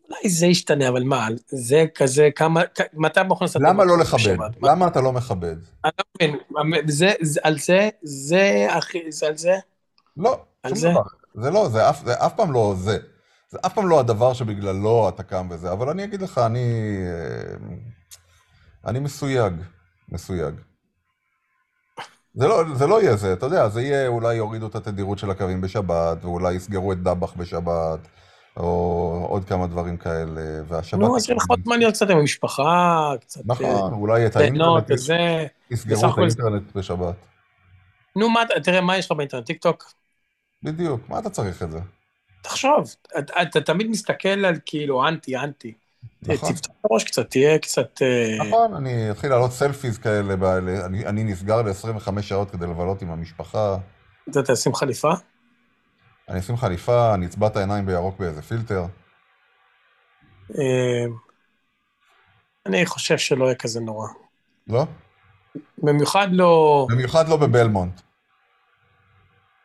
אולי 0.09 0.29
זה 0.29 0.45
ישתנה, 0.45 0.89
אבל 0.89 1.03
מה, 1.03 1.27
זה 1.47 1.85
כזה, 1.95 2.29
כמה, 2.35 2.61
מתי 2.93 3.19
נסתכל? 3.41 3.59
למה 3.63 3.85
לא 3.85 3.97
לכבד? 3.97 4.37
למה 4.61 4.87
אתה 4.87 5.01
לא 5.01 5.11
מכבד? 5.11 5.55
אני 5.85 5.91
לא 6.51 6.63
מבין, 6.63 6.87
זה, 6.87 7.11
על 7.43 7.59
זה, 7.59 7.89
זה, 8.03 8.67
אחי, 8.69 9.11
זה 9.11 9.27
על 9.27 9.37
זה? 9.37 9.55
לא, 10.17 10.39
שום 10.67 10.91
דבר. 10.91 11.01
זה 11.35 11.51
לא, 11.51 11.69
זה 11.69 11.89
אף 11.89 12.33
פעם 12.35 12.51
לא 12.51 12.75
זה. 12.77 12.97
זה 13.49 13.57
אף 13.65 13.73
פעם 13.73 13.89
לא 13.89 13.99
הדבר 13.99 14.33
שבגללו 14.33 15.09
אתה 15.09 15.23
קם 15.23 15.47
וזה, 15.51 15.71
אבל 15.71 15.89
אני 15.89 16.03
אגיד 16.03 16.21
לך, 16.21 16.37
אני... 16.37 16.97
אה, 17.07 17.75
אני 18.85 18.99
מסויג, 18.99 19.53
מסויג. 20.09 20.55
זה 22.33 22.47
לא, 22.47 22.63
זה 22.75 22.87
לא 22.87 23.01
יהיה 23.01 23.15
זה, 23.15 23.33
אתה 23.33 23.45
יודע, 23.45 23.69
זה 23.69 23.81
יהיה, 23.81 24.07
אולי 24.07 24.35
יורידו 24.35 24.67
את 24.67 24.75
התדירות 24.75 25.19
של 25.19 25.31
הקווים 25.31 25.61
בשבת, 25.61 26.25
ואולי 26.25 26.53
יסגרו 26.53 26.93
את 26.93 27.03
דבח 27.03 27.33
בשבת, 27.33 27.99
או 28.59 29.25
עוד 29.29 29.45
כמה 29.45 29.67
דברים 29.67 29.97
כאלה, 29.97 30.41
והשבת... 30.67 30.99
נו, 30.99 31.17
אז 31.17 31.27
זמן 31.63 31.79
להיות 31.79 31.93
קצת 31.93 32.09
עם 32.09 32.17
המשפחה, 32.17 33.11
קצת... 33.21 33.41
נכון, 33.45 33.93
אולי 33.93 34.25
את 34.25 34.35
האינטרנט, 34.35 34.89
יסגרו 35.71 36.13
את 36.13 36.17
האינטרנט 36.17 36.75
בשבת. 36.75 37.15
נו, 38.15 38.29
מה, 38.29 38.41
תראה, 38.63 38.81
מה 38.81 38.97
יש 38.97 39.05
לך 39.05 39.11
באינטרנט? 39.11 39.45
טיק 39.45 39.61
טוק? 39.61 39.93
בדיוק, 40.63 41.09
מה 41.09 41.19
אתה 41.19 41.29
צריך 41.29 41.63
את 41.63 41.71
זה? 41.71 41.79
תחשוב, 42.41 42.95
אתה 43.41 43.61
תמיד 43.61 43.89
מסתכל 43.89 44.45
על 44.45 44.55
כאילו 44.65 45.07
אנטי, 45.07 45.37
אנטי. 45.37 45.73
נכון. 46.21 46.35
תפתח 46.35 46.59
את 46.59 46.67
הראש 46.83 47.03
קצת, 47.03 47.29
תהיה 47.29 47.59
קצת... 47.59 48.01
אה, 48.01 48.47
נכון, 48.47 48.73
אני 48.73 49.11
אתחיל 49.11 49.29
לעלות 49.29 49.51
סלפיז 49.51 49.97
כאלה, 49.97 50.57
אני 50.85 51.23
נסגר 51.23 51.61
ל-25 51.61 52.21
שעות 52.21 52.51
כדי 52.51 52.65
לבלות 52.65 53.01
עם 53.01 53.11
המשפחה. 53.11 53.77
אתה 54.29 54.39
תשים 54.43 54.75
חליפה? 54.75 55.11
אני 56.29 56.39
אשים 56.39 56.57
חליפה, 56.57 57.13
אני 57.13 57.25
אצבע 57.25 57.47
את 57.47 57.55
העיניים 57.55 57.85
בירוק 57.85 58.19
באיזה 58.19 58.41
פילטר. 58.41 58.85
אה, 60.59 61.05
אני 62.65 62.85
חושב 62.85 63.17
שלא 63.17 63.45
יהיה 63.45 63.55
כזה 63.55 63.79
נורא. 63.79 64.07
לא? 64.67 64.85
במיוחד 65.77 66.27
לא... 66.31 66.87
במיוחד 66.89 67.29
לא 67.29 67.37
בבלמונט. 67.37 68.01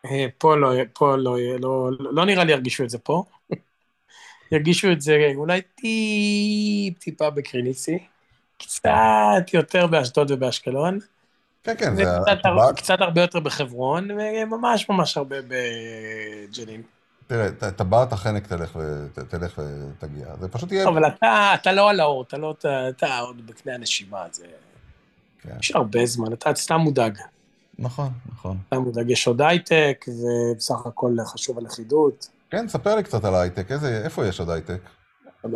אה, 0.04 0.26
פה 0.38 0.56
לא, 0.56 0.72
פה 0.92 1.16
לא, 1.16 1.36
לא, 1.60 1.90
לא 1.98 2.26
נראה 2.26 2.44
לי 2.44 2.52
ירגישו 2.52 2.84
את 2.84 2.90
זה 2.90 2.98
פה. 2.98 3.24
ירגישו 4.52 4.92
את 4.92 5.00
זה 5.00 5.32
אולי 5.34 5.60
טיפ, 5.62 6.98
טיפה 6.98 7.30
בקריניצי, 7.30 7.98
קצת 8.58 9.54
יותר 9.54 9.86
באשדוד 9.86 10.30
ובאשקלון. 10.30 10.98
כן, 11.64 11.74
כן, 11.78 11.96
זה... 11.96 12.16
הר- 12.44 12.72
קצת 12.72 13.00
הרבה 13.00 13.20
יותר 13.20 13.40
בחברון, 13.40 14.08
וממש 14.10 14.88
ממש 14.88 15.16
הרבה 15.16 15.36
בג'נין. 15.48 16.82
תראה, 17.26 17.48
טבעת 17.76 18.12
החנק 18.12 18.46
תלך 18.46 18.76
ות- 18.76 19.18
תלך 19.28 19.58
ותגיע. 19.58 20.26
זה 20.40 20.48
פשוט 20.48 20.72
יהיה... 20.72 20.88
אבל 20.88 21.06
אתה, 21.06 21.52
אתה 21.54 21.72
לא 21.72 21.90
על 21.90 22.00
האור, 22.00 22.22
אתה 22.22 22.36
לא, 22.36 22.54
אתה, 22.58 22.88
אתה 22.88 23.18
עוד 23.18 23.46
בקנה 23.46 23.74
הנשימה, 23.74 24.24
זה... 24.32 24.46
כן. 25.42 25.56
יש 25.60 25.70
הרבה 25.74 26.06
זמן, 26.06 26.32
אתה 26.32 26.54
סתם 26.54 26.76
מודאג. 26.76 27.18
נכון, 27.78 28.08
נכון. 28.32 28.56
סתם 28.66 28.76
מודאג, 28.76 29.10
יש 29.10 29.26
עוד 29.26 29.42
הייטק, 29.42 30.04
ובסך 30.08 30.86
הכל 30.86 31.16
חשוב 31.26 31.58
הלכידות. 31.58 32.28
כן, 32.50 32.68
ספר 32.68 32.96
לי 32.96 33.02
קצת 33.02 33.24
על 33.24 33.34
ההייטק. 33.34 33.70
איזה, 33.72 34.00
איפה 34.04 34.26
יש 34.26 34.40
עוד 34.40 34.50
הייטק? 34.50 34.80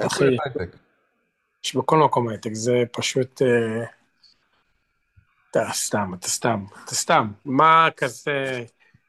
איפה 0.02 0.24
יש 0.26 0.38
הייטק? 0.44 0.76
יש 1.64 1.76
בכל 1.76 1.98
מקום 1.98 2.28
הייטק, 2.28 2.54
זה 2.54 2.82
פשוט... 2.92 3.42
אה, 3.42 3.84
אתה 5.50 5.64
סתם, 5.72 6.14
אתה 6.18 6.28
סתם, 6.28 6.64
אתה 6.84 6.94
סתם. 6.94 7.32
מה 7.44 7.88
כזה, 7.96 8.64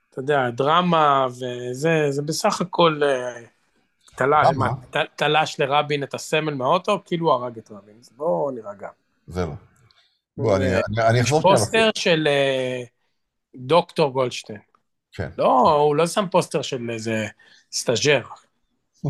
אתה 0.10 0.20
יודע, 0.20 0.50
דרמה 0.50 1.28
וזה, 1.30 2.06
זה 2.10 2.22
בסך 2.22 2.62
הכל 2.62 3.02
אה, 3.04 3.42
תלש, 4.16 4.48
מה, 4.56 4.70
לרבין 5.60 6.04
את 6.04 6.14
הסמל 6.14 6.54
מהאוטו, 6.54 7.02
כאילו 7.06 7.26
הוא 7.34 7.44
הרג 7.44 7.58
את 7.58 7.72
רבין. 7.72 7.96
אז 8.02 8.10
בואו 8.16 8.52
נירגע. 8.52 8.90
זה 9.28 9.46
לא. 9.46 9.54
בוא, 10.38 10.56
אני- 10.56 10.66
אה, 10.76 10.80
אני- 10.90 11.08
אני 11.10 11.22
אחזור 11.22 11.42
שנייה 11.42 11.56
פוסטר 11.58 11.90
של 11.96 12.28
אה, 12.28 12.82
דוקטור 13.56 14.12
גולדשטיין. 14.14 14.60
כן. 15.12 15.30
לא, 15.38 15.72
הוא 15.72 15.96
לא 15.96 16.08
שם 16.08 16.26
פוסטר 16.32 16.62
של 16.62 16.90
איזה 16.90 17.28
סטאג'ר. 17.72 18.22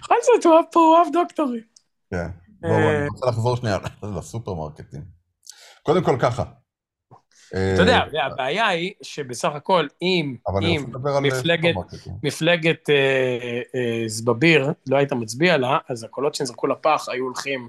בכל 0.00 0.14
זאת, 0.22 0.44
הוא 0.74 0.96
אוהב 0.96 1.06
דוקטורים. 1.12 1.62
כן. 2.10 2.26
בואו, 2.60 2.72
אה, 2.72 2.98
אני 2.98 3.08
רוצה 3.08 3.26
לחזור 3.26 3.56
שנייה 3.56 3.78
לסופרמרקטים. 4.18 5.23
קודם 5.84 6.04
כל 6.04 6.16
ככה. 6.20 6.44
אתה 7.74 7.82
יודע, 7.82 8.00
הבעיה 8.26 8.66
היא 8.68 8.92
שבסך 9.02 9.50
הכל, 9.54 9.86
אם, 10.02 10.36
מפלגת, 12.22 12.90
אה, 12.90 13.60
אה, 13.74 14.02
בן 14.06 14.28
גביר 14.28 14.72
לא 14.88 14.96
היית 14.96 15.12
מצביע 15.12 15.56
לה, 15.56 15.78
אז 15.88 16.04
הקולות 16.04 16.34
שנזרקו 16.34 16.66
לפח 16.66 17.06
היו 17.08 17.24
הולכים 17.24 17.68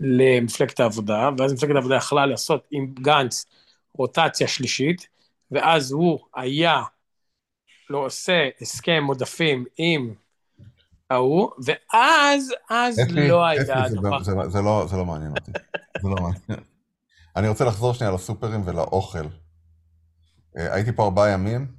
למפלגת 0.00 0.80
העבודה, 0.80 1.30
ואז 1.38 1.52
מפלגת 1.52 1.74
העבודה 1.74 1.96
יכלה 1.96 2.26
לעשות 2.26 2.66
עם 2.70 2.94
גנץ 2.94 3.46
רוטציה 3.94 4.48
שלישית, 4.48 5.08
ואז 5.50 5.92
הוא 5.92 6.18
היה 6.34 6.82
לא 7.90 7.98
עושה 8.06 8.48
הסכם 8.60 9.04
עודפים 9.08 9.64
עם 9.78 10.14
ההוא, 11.10 11.50
ואז, 11.64 12.54
אז 12.70 12.98
לא 13.10 13.44
היה 13.44 13.64
דבר. 13.88 14.18
לא- 14.62 14.86
זה 14.88 14.96
לא 14.96 15.04
מעניין 15.04 15.30
אותי. 15.30 15.52
זה 16.02 16.08
לא 16.08 16.14
מעניין. 16.14 16.71
אני 17.36 17.48
רוצה 17.48 17.64
לחזור 17.64 17.94
שנייה 17.94 18.12
לסופרים 18.12 18.62
ולאוכל. 18.64 19.26
אה, 20.58 20.74
הייתי 20.74 20.92
פה 20.92 21.04
ארבעה 21.04 21.30
ימים, 21.30 21.74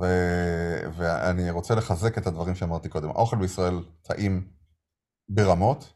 ו- 0.00 0.82
ואני 0.96 1.50
רוצה 1.50 1.74
לחזק 1.74 2.18
את 2.18 2.26
הדברים 2.26 2.54
שאמרתי 2.54 2.88
קודם. 2.88 3.08
האוכל 3.08 3.36
בישראל 3.36 3.84
טעים 4.02 4.48
ברמות. 5.28 5.92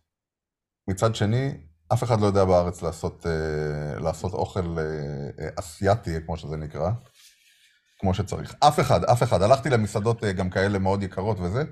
מצד 0.88 1.14
שני, 1.14 1.50
אף 1.92 2.02
אחד 2.04 2.20
לא 2.20 2.26
יודע 2.26 2.44
בארץ 2.44 2.82
לעשות, 2.82 3.26
אה, 3.26 4.00
לעשות 4.00 4.32
אוכל 4.32 4.78
אה, 4.78 5.48
אסייתי, 5.58 6.10
כמו 6.26 6.36
שזה 6.36 6.56
נקרא, 6.56 6.90
כמו 8.00 8.14
שצריך. 8.14 8.54
אף 8.60 8.80
אחד, 8.80 9.04
אף 9.04 9.22
אחד. 9.22 9.42
הלכתי 9.42 9.70
למסעדות 9.70 10.24
גם 10.24 10.50
כאלה 10.50 10.78
מאוד 10.78 11.02
יקרות 11.02 11.40
וזה. 11.40 11.64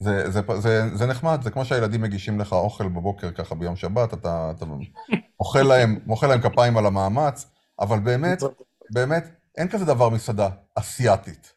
זה, 0.00 0.30
זה, 0.30 0.40
זה, 0.58 0.96
זה 0.96 1.06
נחמד, 1.06 1.42
זה 1.42 1.50
כמו 1.50 1.64
שהילדים 1.64 2.02
מגישים 2.02 2.40
לך 2.40 2.52
אוכל 2.52 2.88
בבוקר 2.88 3.30
ככה 3.30 3.54
ביום 3.54 3.76
שבת, 3.76 4.14
אתה, 4.14 4.52
אתה 4.56 4.64
מוחא 5.42 5.58
להם, 5.58 5.98
מוחא 6.06 6.26
להם 6.26 6.40
כפיים 6.40 6.76
על 6.76 6.86
המאמץ, 6.86 7.46
אבל 7.80 7.98
באמת, 7.98 8.42
באמת, 8.90 9.24
אין 9.58 9.68
כזה 9.68 9.84
דבר 9.84 10.08
מסעדה 10.08 10.48
אסייתית. 10.74 11.52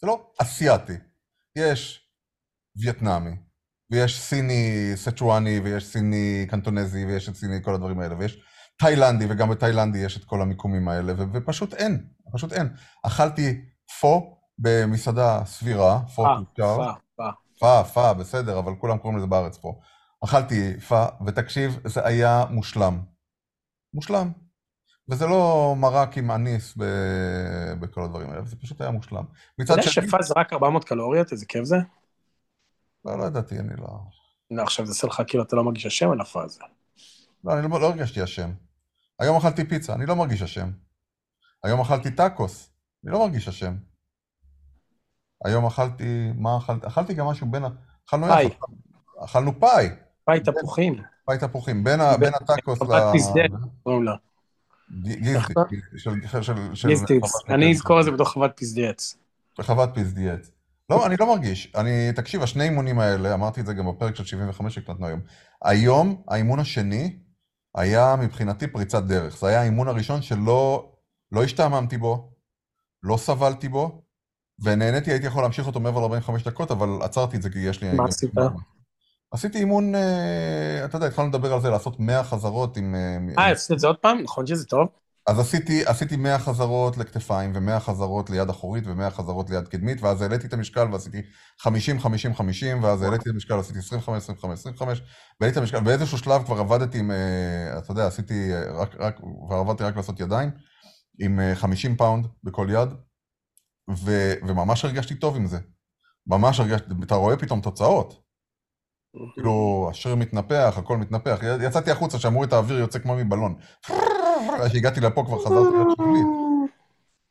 זה 0.00 0.06
לא 0.06 0.30
אסייתי. 0.38 0.92
יש 1.56 2.08
וייטנאמי, 2.76 3.36
ויש 3.90 4.20
סיני 4.20 4.92
סצ'ואני, 4.94 5.60
ויש 5.60 5.86
סיני 5.86 6.46
קנטונזי, 6.50 7.04
ויש 7.06 7.28
את 7.28 7.34
סיני 7.34 7.62
כל 7.62 7.74
הדברים 7.74 8.00
האלה, 8.00 8.14
ויש 8.18 8.42
תאילנדי, 8.78 9.26
וגם 9.28 9.50
בתאילנדי 9.50 9.98
יש 9.98 10.16
את 10.16 10.24
כל 10.24 10.42
המיקומים 10.42 10.88
האלה, 10.88 11.12
ו- 11.18 11.32
ופשוט 11.32 11.74
אין, 11.74 12.06
פשוט 12.32 12.52
אין. 12.52 12.68
אכלתי 13.06 13.60
פו 14.00 14.36
במסעדה 14.58 15.42
סבירה, 15.44 16.00
פו 16.14 16.24
פה. 16.56 17.32
פה, 17.58 17.84
פה, 17.94 18.14
בסדר, 18.14 18.58
אבל 18.58 18.72
כולם 18.80 18.98
קוראים 18.98 19.18
לזה 19.18 19.26
בארץ 19.26 19.58
פה. 19.58 19.80
אכלתי 20.24 20.80
פה, 20.80 21.04
ותקשיב, 21.26 21.78
זה 21.84 22.06
היה 22.06 22.44
מושלם. 22.50 23.09
מושלם. 23.94 24.32
וזה 25.08 25.26
לא 25.26 25.74
מרק 25.76 26.18
עם 26.18 26.30
אניס 26.30 26.74
ב- 26.76 27.74
בכל 27.80 28.04
הדברים 28.04 28.30
האלה, 28.30 28.44
זה 28.44 28.56
פשוט 28.56 28.80
היה 28.80 28.90
מושלם. 28.90 29.24
אתה 29.24 29.62
מצד 29.62 29.76
יודע 29.76 29.90
שני, 29.90 30.08
שפה 30.08 30.22
זה 30.22 30.34
רק 30.36 30.52
400 30.52 30.84
קלוריות, 30.84 31.32
איזה 31.32 31.46
כיף 31.46 31.64
זה? 31.64 31.76
לא, 33.04 33.18
לא 33.18 33.24
ידעתי, 33.24 33.58
אני 33.58 33.76
לא... 33.76 33.88
לא, 34.50 34.62
עכשיו 34.62 34.86
זה 34.86 34.92
עושה 34.92 35.06
לך 35.06 35.22
כאילו 35.26 35.44
אתה 35.44 35.56
לא 35.56 35.64
מרגיש 35.64 35.86
אשם 35.86 36.10
על 36.10 36.20
הפה 36.20 36.42
הזה. 36.42 36.60
לא, 37.44 37.52
אני 37.58 37.70
לא, 37.70 37.80
לא 37.80 37.86
הרגשתי 37.86 38.24
אשם. 38.24 38.50
היום 39.18 39.36
אכלתי 39.36 39.68
פיצה, 39.68 39.94
אני 39.94 40.06
לא 40.06 40.16
מרגיש 40.16 40.42
אשם. 40.42 40.70
היום 41.64 41.80
אכלתי 41.80 42.10
טאקוס, 42.10 42.70
אני 43.04 43.12
לא 43.12 43.18
מרגיש 43.18 43.48
אשם. 43.48 43.76
היום 45.44 45.66
אכלתי, 45.66 46.32
מה 46.34 46.58
אכלתי? 46.58 46.86
אכלתי 46.86 47.14
גם 47.14 47.26
משהו 47.26 47.50
בין 47.50 47.64
ה... 47.64 47.68
אכלנו 48.08 48.26
פאי. 48.26 48.48
אכלנו 49.24 49.60
פאי, 49.60 49.88
פאי 50.30 50.40
תפוחים, 50.40 51.02
פאי 51.24 51.38
תפוחים, 51.38 51.84
בין, 51.84 52.00
הטאקוס 52.34 52.82
ל... 52.82 53.10
גיסטיץ. 56.86 57.22
חוות 57.22 57.50
אני. 57.50 57.72
אזכור 57.72 58.00
את 58.00 58.04
זה 58.04 58.10
בתור 58.10 58.26
חוות 58.26 58.50
פסדיאץ. 58.56 59.16
בחוות 59.58 59.90
פסדיאט. 59.94 60.46
לא, 60.90 61.06
אני 61.06 61.14
לא 61.20 61.26
מרגיש. 61.26 61.72
אני, 61.76 62.12
תקשיב, 62.12 62.42
השני 62.42 62.64
אימונים 62.64 62.98
האלה, 62.98 63.34
אמרתי 63.34 63.60
את 63.60 63.66
זה 63.66 63.74
גם 63.74 63.88
בפרק 63.88 64.16
של 64.16 64.24
75 64.24 64.74
שהקלטנו 64.74 65.06
היום. 65.06 65.20
היום, 65.64 66.22
האימון 66.28 66.60
השני 66.60 67.16
היה 67.74 68.16
מבחינתי 68.16 68.66
פריצת 68.66 69.02
דרך. 69.02 69.38
זה 69.38 69.46
היה 69.46 69.60
האימון 69.60 69.88
הראשון 69.88 70.22
שלא 70.22 70.90
לא 71.32 71.44
השתעממתי 71.44 71.98
בו, 71.98 72.32
לא 73.02 73.16
סבלתי 73.16 73.68
בו, 73.68 74.02
ונהניתי, 74.62 75.10
הייתי 75.10 75.26
יכול 75.26 75.42
להמשיך 75.42 75.66
אותו 75.66 75.80
מעבר 75.80 76.06
ל-45 76.06 76.44
דקות, 76.44 76.70
אבל 76.70 76.88
עצרתי 77.02 77.36
את 77.36 77.42
זה 77.42 77.50
כי 77.50 77.58
יש 77.58 77.82
לי... 77.82 77.92
מה 77.92 78.04
עשית? 78.04 78.30
עשיתי 79.30 79.58
אימון, 79.58 79.94
אה, 79.94 80.84
אתה 80.84 80.96
יודע, 80.96 81.06
התחלנו 81.06 81.28
לדבר 81.28 81.52
על 81.52 81.60
זה, 81.60 81.70
לעשות 81.70 82.00
100 82.00 82.24
חזרות 82.24 82.76
עם... 82.76 82.94
אה, 82.94 83.44
אה, 83.44 83.50
עשית 83.50 83.72
את 83.72 83.78
זה 83.78 83.86
עוד 83.86 83.96
פעם? 83.96 84.18
נכון 84.22 84.46
שזה 84.46 84.64
טוב? 84.64 84.88
אז 85.26 85.38
עשיתי, 85.38 85.86
עשיתי 85.86 86.16
100 86.16 86.38
חזרות 86.38 86.96
לכתפיים, 86.96 87.52
ו-100 87.54 87.80
חזרות 87.80 88.30
ליד 88.30 88.50
אחורית, 88.50 88.86
ו-100 88.86 89.10
חזרות 89.10 89.50
ליד 89.50 89.68
קדמית, 89.68 90.02
ואז 90.02 90.22
העליתי 90.22 90.46
את 90.46 90.52
המשקל 90.52 90.92
ועשיתי 90.92 91.22
50, 91.58 92.00
50, 92.00 92.34
50, 92.34 92.84
ואז 92.84 93.02
העליתי 93.02 93.22
את 93.22 93.34
המשקל, 93.34 93.58
עשיתי 93.58 93.78
25, 93.78 94.22
25, 94.22 94.58
25, 94.58 95.02
והעליתי 95.40 95.58
את 95.58 95.62
המשקל, 95.62 95.80
באיזשהו 95.80 96.18
שלב 96.18 96.44
כבר 96.44 96.60
עבדתי 96.60 96.98
עם, 96.98 97.10
אה, 97.10 97.78
אתה 97.78 97.92
יודע, 97.92 98.06
עשיתי 98.06 98.50
רק, 98.74 98.94
רק, 98.98 99.20
כבר 99.46 99.56
עבדתי 99.56 99.84
רק 99.84 99.96
לעשות 99.96 100.20
ידיים, 100.20 100.50
עם 101.20 101.40
אה, 101.40 101.54
50 101.54 101.96
פאונד 101.96 102.26
בכל 102.44 102.66
יד, 102.70 102.88
ו, 104.04 104.32
וממש 104.48 104.84
הרגשתי 104.84 105.14
טוב 105.14 105.36
עם 105.36 105.46
זה. 105.46 105.58
ממש 106.26 106.60
הרגשתי, 106.60 106.86
אתה 107.02 107.14
רואה 107.14 107.36
פתאום 107.36 107.60
תוצאות. 107.60 108.29
כאילו, 109.34 109.86
השריר 109.90 110.14
מתנפח, 110.16 110.74
הכל 110.76 110.96
מתנפח. 110.96 111.38
יצאתי 111.62 111.90
החוצה, 111.90 112.18
כאילו 112.18 112.52
האוויר 112.52 112.78
יוצא 112.78 112.98
כמו 112.98 113.16
מבלון. 113.16 113.54
כשהגעתי 114.68 115.00
לפה 115.00 115.24
כבר 115.26 115.38
חזרתי 115.44 115.76
להיות 115.76 115.96
שלולית. 115.96 116.26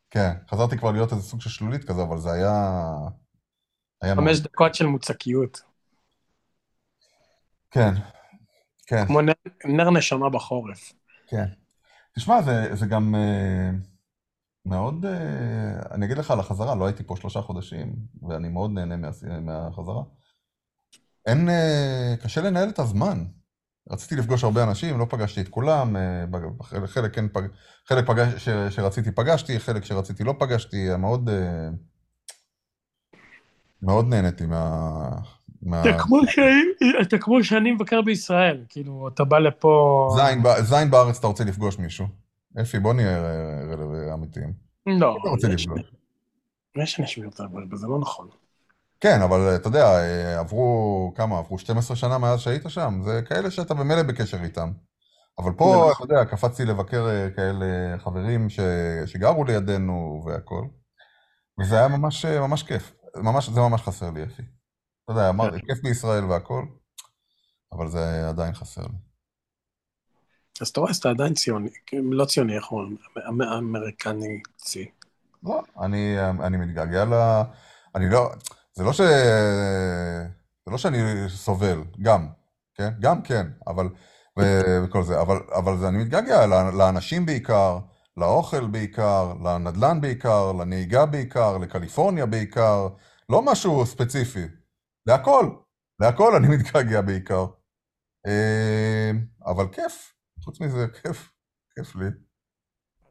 כן, 0.09 0.31
חזרתי 0.49 0.77
כבר 0.77 0.91
להיות 0.91 1.11
איזה 1.11 1.23
סוג 1.23 1.41
של 1.41 1.49
שלולית 1.49 1.83
כזה, 1.83 2.01
אבל 2.01 2.17
זה 2.17 2.31
היה... 2.31 2.83
היה 4.01 4.15
מאוד. 4.15 4.27
חמש 4.27 4.39
דקות 4.39 4.75
של 4.75 4.85
מוצקיות. 4.85 5.61
כן, 7.71 7.93
כן, 8.87 9.05
כמו 9.05 9.21
נר- 9.21 9.33
נר 9.65 9.89
נשמה 9.89 10.29
בחורף. 10.29 10.93
כן. 11.27 11.45
תשמע, 12.15 12.41
זה, 12.41 12.75
זה 12.75 12.85
גם 12.85 13.15
אה, 13.15 13.69
מאוד... 14.65 15.05
אה, 15.05 15.79
אני 15.91 16.05
אגיד 16.05 16.17
לך 16.17 16.31
על 16.31 16.39
החזרה, 16.39 16.75
לא 16.75 16.85
הייתי 16.85 17.03
פה 17.03 17.15
שלושה 17.15 17.41
חודשים, 17.41 17.95
ואני 18.29 18.49
מאוד 18.49 18.71
נהנה 18.71 18.97
מה, 18.97 19.09
מהחזרה. 19.41 20.01
אין... 21.25 21.49
אה, 21.49 22.15
קשה 22.23 22.41
לנהל 22.41 22.69
את 22.69 22.79
הזמן. 22.79 23.25
רציתי 23.91 24.15
לפגוש 24.15 24.43
הרבה 24.43 24.63
אנשים, 24.63 24.99
לא 24.99 25.05
פגשתי 25.09 25.41
את 25.41 25.47
כולם, 25.47 25.95
אה, 25.95 26.25
חלק, 26.87 27.15
כן 27.15 27.27
פג, 27.27 27.41
חלק 27.87 28.07
פגש, 28.07 28.33
ש, 28.45 28.49
שרציתי 28.69 29.11
פגשתי, 29.11 29.59
חלק 29.59 29.83
שרציתי 29.83 30.23
לא 30.23 30.33
פגשתי, 30.39 30.95
מאוד... 30.97 31.29
אה, 31.29 31.69
מאוד 33.81 34.07
נהניתי 34.07 34.45
מה... 34.45 34.99
מה... 35.61 35.81
אתה 35.81 35.99
כמו 35.99 36.17
שאני- 36.27 37.01
אתה 37.01 37.17
כמו 37.17 37.43
שאני 37.43 37.71
מבקר 37.71 38.01
בישראל, 38.01 38.65
כאילו, 38.69 39.07
אתה 39.07 39.23
בא 39.23 39.39
לפה... 39.39 40.07
זין, 40.15 40.43
זין 40.61 40.91
בארץ 40.91 41.17
אתה 41.17 41.27
רוצה 41.27 41.43
לפגוש 41.43 41.79
מישהו. 41.79 42.05
אפי, 42.61 42.79
בוא 42.79 42.93
נהיה 42.93 43.19
אמיתיים. 44.13 44.53
לא, 44.87 45.17
אתה 45.21 45.29
רוצה 45.29 45.47
לפגוש. 45.47 45.81
יש 46.83 46.99
אנשים 46.99 47.23
יותר 47.23 47.47
בריאים, 47.47 47.75
זה 47.75 47.87
לא 47.87 47.99
נכון. 47.99 48.27
כן, 49.01 49.21
אבל 49.21 49.55
אתה 49.55 49.67
יודע, 49.67 49.85
אה, 49.85 50.39
עברו 50.39 51.13
כמה? 51.15 51.39
עברו 51.39 51.59
12 51.59 51.97
שנה 51.97 52.17
מאז 52.17 52.39
שהיית 52.39 52.63
שם? 52.67 53.01
זה 53.03 53.21
כאלה 53.21 53.51
שאתה 53.51 53.73
במילא 53.73 54.03
בקשר 54.03 54.43
איתם. 54.43 54.71
אבל 55.39 55.51
פה, 55.57 55.89
נכון. 55.91 56.07
אתה 56.07 56.13
יודע, 56.13 56.25
קפצתי 56.25 56.65
לבקר 56.65 57.07
אה, 57.09 57.29
כאלה 57.35 57.97
חברים 57.97 58.49
ש... 58.49 58.59
שגרו 59.05 59.43
לידינו 59.43 60.23
והכל, 60.25 60.63
וזה 61.59 61.77
היה 61.79 61.87
ממש, 61.87 62.25
אה, 62.25 62.39
ממש 62.39 62.63
כיף. 62.63 62.93
ממש, 63.15 63.49
זה 63.49 63.59
ממש 63.59 63.81
חסר 63.81 64.09
לי, 64.09 64.23
אפי. 64.23 64.41
אתה 65.03 65.11
יודע, 65.11 65.29
אמרתי, 65.29 65.57
כיף 65.67 65.83
בישראל 65.83 66.25
והכל, 66.25 66.65
אבל 67.71 67.87
זה 67.87 68.29
עדיין 68.29 68.53
חסר 68.53 68.81
לי. 68.81 68.97
אז 70.61 70.67
אתה 70.67 70.79
רואה, 70.79 70.91
אז 70.91 70.97
אתה 70.97 71.09
עדיין 71.09 71.33
ציוני, 71.33 71.69
לא 71.93 72.25
ציוני, 72.25 72.55
איך 72.55 72.71
אומרים? 72.71 72.97
אמ- 73.29 73.41
אמריקני 73.41 74.41
צי. 74.57 74.91
לא, 75.43 75.61
אני, 75.81 76.29
אני 76.29 76.57
מתגעגע 76.57 77.05
ל... 77.05 77.13
אני 77.95 78.09
לא... 78.09 78.31
זה 78.77 78.83
לא 78.83 78.93
ש... 78.93 79.01
זה 80.65 80.71
לא 80.71 80.77
שאני 80.77 80.97
סובל, 81.29 81.83
גם, 82.01 82.27
כן? 82.75 82.89
גם 82.99 83.21
כן, 83.21 83.47
אבל... 83.67 83.89
ו- 84.39 84.83
וכל 84.85 85.03
זה, 85.03 85.21
אבל, 85.21 85.37
אבל 85.55 85.77
זה, 85.77 85.87
אני 85.87 85.97
מתגעגע 85.97 86.45
לאנשים 86.77 87.25
בעיקר, 87.25 87.79
לאוכל 88.17 88.67
בעיקר, 88.67 89.33
לנדל"ן 89.43 90.01
בעיקר, 90.01 90.51
לנהיגה 90.51 91.05
בעיקר, 91.05 91.57
לקליפורניה 91.57 92.25
בעיקר, 92.25 92.87
לא 93.29 93.41
משהו 93.41 93.85
ספציפי, 93.85 94.45
להכל, 95.05 95.49
להכל 95.99 96.35
אני 96.35 96.47
מתגעגע 96.47 97.01
בעיקר. 97.01 97.45
אה, 98.27 99.11
אבל 99.45 99.67
כיף, 99.71 100.13
חוץ 100.43 100.61
מזה, 100.61 100.87
כיף, 101.03 101.31
כיף 101.75 101.95
לי. 101.95 102.05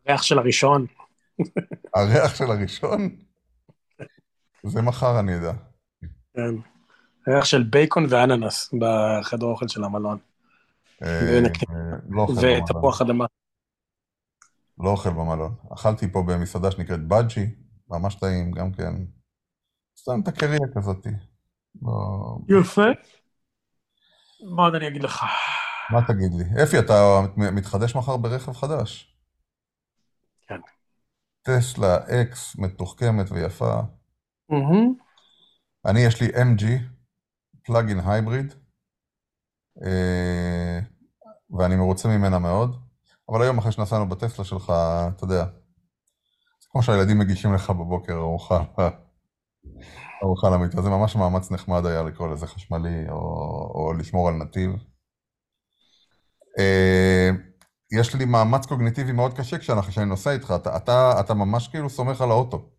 הריח 0.07 0.23
של 0.23 0.39
הראשון. 0.39 0.87
הריח 1.95 2.35
של 2.35 2.45
הראשון? 2.45 3.17
זה 4.67 4.83
מחר 4.83 5.21
אני 5.21 5.37
אדע. 5.37 5.53
כן. 6.35 6.55
ריח 7.29 7.45
של 7.45 7.63
בייקון 7.63 8.07
ואננס 8.09 8.75
בחדר 8.79 9.47
האוכל 9.47 9.69
של 9.69 9.85
המלון. 9.85 10.19
אה, 11.03 11.21
ונקי. 11.33 11.67
לא 12.09 12.23
אוכל 12.23 12.33
במלון. 12.33 12.63
ותפוח 12.63 13.03
אדמה. 13.03 13.25
לא 14.81 14.91
אוכל 14.91 15.11
במלון. 15.11 15.55
אכלתי 15.75 16.13
פה 16.13 16.23
במסעדה 16.27 16.71
שנקראת 16.71 17.09
בג'י, 17.09 17.47
ממש 17.91 18.15
טעים, 18.15 18.51
גם 18.51 18.73
כן. 18.73 18.95
סתם 19.99 20.23
טקריה 20.25 20.59
כזאתי. 20.77 21.09
לא... 21.83 21.91
יפה. 22.61 22.87
מה 24.57 24.63
עוד 24.63 24.75
אני 24.75 24.89
אגיד 24.89 25.03
לך? 25.03 25.25
מה 25.91 26.01
תגיד 26.07 26.33
לי? 26.35 26.63
אפי, 26.63 26.79
אתה 26.79 27.21
מתחדש 27.37 27.95
מחר 27.97 28.17
ברכב 28.17 28.53
חדש. 28.53 29.17
כן. 30.49 30.61
טסלה 31.43 31.97
אקס 31.97 32.57
מתוחכמת 32.59 33.31
ויפה. 33.31 33.81
אני, 35.87 36.01
יש 36.01 36.21
לי 36.23 36.29
MG, 36.29 36.65
פלאגין 37.65 38.01
הייבריד, 38.01 38.55
ואני 41.59 41.77
מרוצה 41.77 42.09
ממנה 42.09 42.39
מאוד. 42.39 42.77
אבל 43.29 43.43
היום 43.43 43.59
אחרי 43.59 43.73
שנסענו 43.73 44.09
בטסלה 44.09 44.45
שלך, 44.45 44.73
אתה 45.17 45.25
יודע, 45.25 45.45
זה 46.61 46.67
כמו 46.71 46.83
שהילדים 46.83 47.19
מגישים 47.19 47.55
לך 47.55 47.71
בבוקר 47.71 48.13
ארוחה, 48.13 48.65
ארוחה 50.25 50.51
למיטה, 50.51 50.83
זה 50.83 50.89
ממש 50.91 51.17
מאמץ 51.17 51.51
נחמד 51.51 51.87
היה 51.87 52.03
לקרוא 52.03 52.29
לזה 52.29 52.47
חשמלי, 52.47 53.09
או, 53.11 53.17
או 53.75 53.93
לשמור 53.99 54.29
על 54.29 54.35
נתיב. 54.35 54.71
אה, 56.59 57.31
יש 58.01 58.15
לי 58.15 58.25
מאמץ 58.25 58.67
קוגניטיבי 58.67 59.13
מאוד 59.13 59.35
קשה 59.39 59.59
כשאני 59.59 60.07
נוסע 60.07 60.31
איתך, 60.31 60.55
אתה, 60.57 60.77
אתה, 60.77 61.21
אתה 61.21 61.35
ממש 61.35 61.69
כאילו 61.69 61.91
סומך 61.91 62.21
על 62.21 62.31
האוטו. 62.31 62.78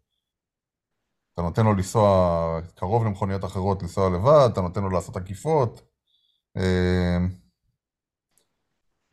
אתה 1.40 1.48
נותן 1.48 1.66
לו 1.66 1.74
לנסוע 1.74 2.60
קרוב 2.76 3.06
למכוניות 3.06 3.46
אחרות, 3.46 3.82
לנסוע 3.82 4.10
לבד, 4.10 4.50
אתה 4.54 4.62
נותן 4.62 4.82
לו 4.82 4.90
לעשות 4.90 5.16
עקיפות. 5.16 5.82
אה, 6.58 7.18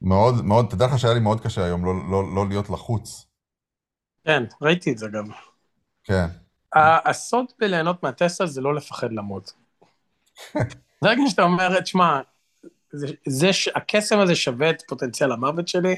מאוד, 0.03 0.45
מאוד, 0.45 0.67
תדע 0.71 0.87
לך 0.87 0.99
שהיה 0.99 1.15
לי 1.15 1.21
מאוד 1.21 1.41
קשה 1.41 1.65
היום 1.65 1.85
לא, 1.85 1.93
לא, 2.11 2.35
לא 2.35 2.49
להיות 2.49 2.71
לחוץ. 2.71 3.27
כן, 4.25 4.45
ראיתי 4.63 4.93
את 4.93 4.99
זה 4.99 5.07
גם. 5.09 5.25
כן, 6.05 6.27
הסוד 7.05 7.47
בליהנות 7.59 8.03
מהטסלה 8.03 8.47
זה 8.47 8.61
לא 8.61 8.75
לפחד 8.75 9.13
למות. 9.13 9.53
ברגע 11.03 11.23
שאתה 11.29 11.43
אומר, 11.43 11.81
תשמע, 11.81 12.21
הקסם 13.75 14.19
הזה 14.19 14.35
שווה 14.35 14.71
את 14.71 14.83
פוטנציאל 14.89 15.33
המוות 15.33 15.69
שלי, 15.69 15.95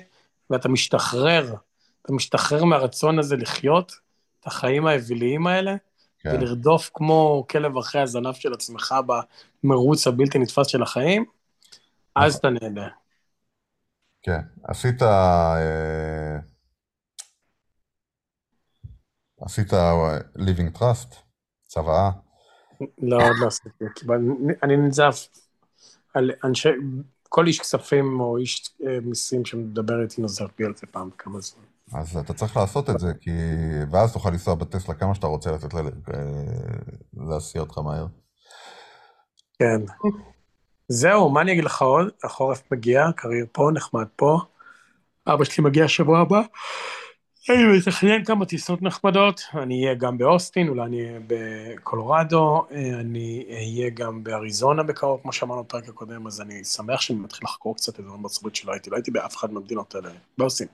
ואתה 0.50 0.68
משתחרר, 0.68 1.54
אתה 2.02 2.12
משתחרר 2.12 2.64
מהרצון 2.64 3.18
הזה 3.18 3.36
לחיות 3.36 3.92
את 4.40 4.46
החיים 4.46 4.86
האוויליים 4.86 5.46
האלה, 5.46 5.74
כן. 6.18 6.30
ולרדוף 6.34 6.90
כמו 6.94 7.46
כלב 7.50 7.76
אחרי 7.76 8.00
הזנב 8.00 8.34
של 8.34 8.52
עצמך 8.52 8.94
במרוץ 9.64 10.06
הבלתי 10.06 10.38
נתפס 10.38 10.66
של 10.66 10.82
החיים, 10.82 11.24
אז 12.16 12.34
אתה 12.34 12.50
נהנה. 12.50 12.88
כן. 14.22 14.40
עשית... 14.64 15.02
אה, 15.02 16.38
עשית 19.40 19.74
אה, 19.74 20.18
living 20.36 20.78
trust, 20.78 21.14
צוואה. 21.66 22.10
לא, 22.98 23.16
עוד 23.16 23.36
לא 23.40 23.46
עשיתי, 23.46 23.84
אני 24.62 24.76
ננזף 24.76 25.28
על 26.14 26.30
אנשי, 26.44 26.68
כל 27.28 27.46
איש 27.46 27.60
כספים 27.60 28.20
או 28.20 28.36
איש 28.36 28.70
אה, 28.86 28.98
מיסים 29.02 29.44
שמדבר 29.44 30.02
איתי 30.02 30.22
נוזף 30.22 30.46
בי 30.58 30.64
על 30.64 30.74
זה 30.76 30.86
פעם 30.86 31.10
כמה 31.18 31.40
זמן. 31.40 31.77
אז 31.94 32.16
אתה 32.16 32.32
צריך 32.32 32.56
לעשות 32.56 32.90
את 32.90 32.98
זה, 32.98 33.12
כי... 33.20 33.30
ואז 33.90 34.12
תוכל 34.12 34.30
לנסוע 34.30 34.54
בטסלה 34.54 34.94
כמה 34.94 35.14
שאתה 35.14 35.26
רוצה 35.26 35.52
לתת 35.52 35.74
ל... 35.74 35.78
אה, 35.78 35.84
להסיע 37.16 37.60
אותך 37.60 37.78
מהר. 37.78 38.06
כן. 39.58 39.80
זהו, 40.88 41.30
מה 41.30 41.40
אני 41.40 41.52
אגיד 41.52 41.64
לך 41.64 41.82
עוד? 41.82 42.08
החורף 42.24 42.62
מגיע, 42.72 43.06
קרייר 43.16 43.46
פה, 43.52 43.70
נחמד 43.74 44.06
פה. 44.16 44.38
אבא 45.26 45.44
שלי 45.44 45.64
מגיע 45.64 45.88
שבוע 45.88 46.18
הבא. 46.18 46.40
אני 47.50 47.78
מתכנן 47.78 48.24
כמה 48.24 48.46
טיסות 48.46 48.82
נחמדות, 48.82 49.40
אני 49.54 49.84
אהיה 49.84 49.94
גם 49.94 50.18
באוסטין, 50.18 50.68
אולי 50.68 50.82
אני 50.82 51.00
אהיה 51.00 51.20
בקולורדו, 51.26 52.66
אה, 52.70 53.00
אני 53.00 53.44
אהיה 53.50 53.90
גם 53.90 54.24
באריזונה 54.24 54.82
בקרוב, 54.82 55.20
כמו 55.22 55.32
שאמרנו 55.32 55.64
בפרק 55.64 55.88
הקודם, 55.88 56.26
אז 56.26 56.40
אני 56.40 56.64
שמח 56.64 57.00
שאני 57.00 57.18
מתחיל 57.18 57.44
לחקור 57.44 57.76
קצת 57.76 58.00
אזורים 58.00 58.22
בארצות 58.22 58.42
הברית 58.42 58.56
שלא 58.56 58.72
הייתי, 58.72 58.90
לא 58.90 58.96
הייתי 58.96 59.10
באף 59.10 59.36
אחד 59.36 59.52
מהמדינות 59.52 59.94
האלה, 59.94 60.10
באוסטין. 60.38 60.66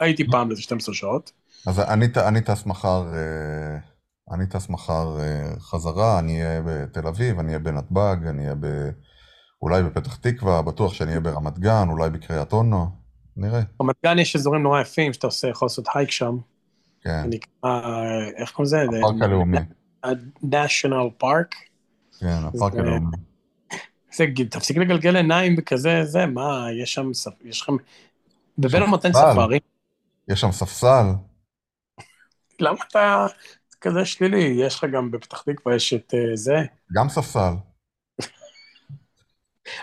הייתי 0.00 0.26
פעם 0.30 0.48
לאיזה 0.48 0.62
12 0.62 0.94
שעות. 0.94 1.32
אז 1.66 1.80
אני, 1.80 2.06
אני 2.16 2.40
טס 2.40 2.66
מחר, 2.66 3.04
אה, 3.14 3.78
אני 4.34 4.46
טס 4.46 4.68
מחר 4.68 5.20
אה, 5.20 5.60
חזרה, 5.60 6.18
אני 6.18 6.44
אהיה 6.44 6.62
בתל 6.66 7.06
אביב, 7.06 7.38
אני 7.38 7.48
אהיה 7.48 7.58
בנתב"ג, 7.58 8.16
אני 8.26 8.42
אהיה 8.42 8.54
ב... 8.60 8.66
אולי 9.62 9.82
בפתח 9.82 10.16
תקווה, 10.16 10.62
בטוח 10.62 10.94
שאני 10.94 11.10
אהיה 11.10 11.20
ברמת 11.20 11.58
גן, 11.58 11.88
אולי 11.88 12.10
בקריית 12.10 12.52
אונו, 12.52 12.86
נראה, 13.36 13.60
רמת 13.82 13.94
גן 14.04 14.18
יש 14.18 14.36
אזורים 14.36 14.62
נורא 14.62 14.80
יפים 14.80 15.12
שאתה 15.12 15.26
עושה, 15.26 15.48
יכול 15.48 15.66
לעשות 15.66 15.86
הייק 15.94 16.10
שם, 16.10 16.36
כן, 17.02 17.26
נקרא, 17.30 17.80
איך 18.36 18.50
קוראים 18.50 18.66
לזה? 18.66 18.98
הפארק 18.98 19.22
הלאומי, 19.22 19.58
national 20.44 21.22
park. 21.22 21.54
כן, 22.20 22.38
הפארק 22.44 22.74
הלאומי, 22.74 23.16
זה, 24.14 24.24
תפסיק 24.50 24.76
לגלגל 24.76 25.16
עיניים 25.16 25.56
בכזה, 25.56 26.04
זה, 26.04 26.26
מה, 26.26 26.66
יש 26.82 26.94
שם, 26.94 27.10
יש 27.44 27.62
לכם, 27.62 27.72
אין 28.62 28.68
ספסל. 29.12 29.32
ספארי, 29.32 29.58
יש 30.28 30.40
שם 30.40 30.52
ספסל, 30.52 31.06
למה 32.60 32.78
אתה 32.88 33.26
כזה 33.80 34.04
שלילי? 34.04 34.54
יש 34.58 34.76
לך 34.76 34.84
גם 34.92 35.10
בפתח 35.10 35.42
תקווה, 35.42 35.74
יש 35.74 35.94
את 35.94 36.14
אה, 36.14 36.36
זה, 36.36 36.56
גם 36.92 37.08
ספסל, 37.08 37.52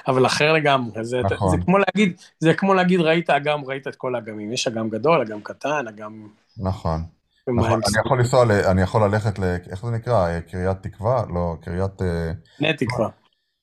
אבל 0.08 0.26
אחר 0.26 0.54
לגמרי, 0.54 1.06
זה, 1.06 1.22
נכון. 1.32 1.50
זה 1.50 1.58
כמו 1.66 1.78
להגיד, 1.78 2.22
זה 2.40 2.54
כמו 2.54 2.74
להגיד, 2.74 3.00
ראית 3.00 3.30
אגם, 3.30 3.66
ראית 3.66 3.88
את 3.88 3.96
כל 3.96 4.16
האגמים, 4.16 4.54
יש 4.54 4.68
אגם 4.68 4.90
גדול, 4.90 5.22
אגם 5.22 5.42
קטן, 5.42 5.88
אגם... 5.88 6.28
נכון, 6.58 7.04
נכון, 7.48 7.72
אני 7.72 8.00
יכול 8.06 8.20
לנסוע, 8.20 8.44
אני 8.72 8.82
יכול 8.82 9.04
ללכת 9.04 9.40
ל... 9.40 9.44
איך 9.44 9.86
זה 9.86 9.92
נקרא? 9.92 10.28
אה, 10.28 10.42
קריית 10.42 10.78
תקווה? 10.82 11.24
לא, 11.34 11.56
קריית... 11.62 12.02
אה, 12.02 12.32
בני 12.60 12.74
תקווה. 12.74 13.10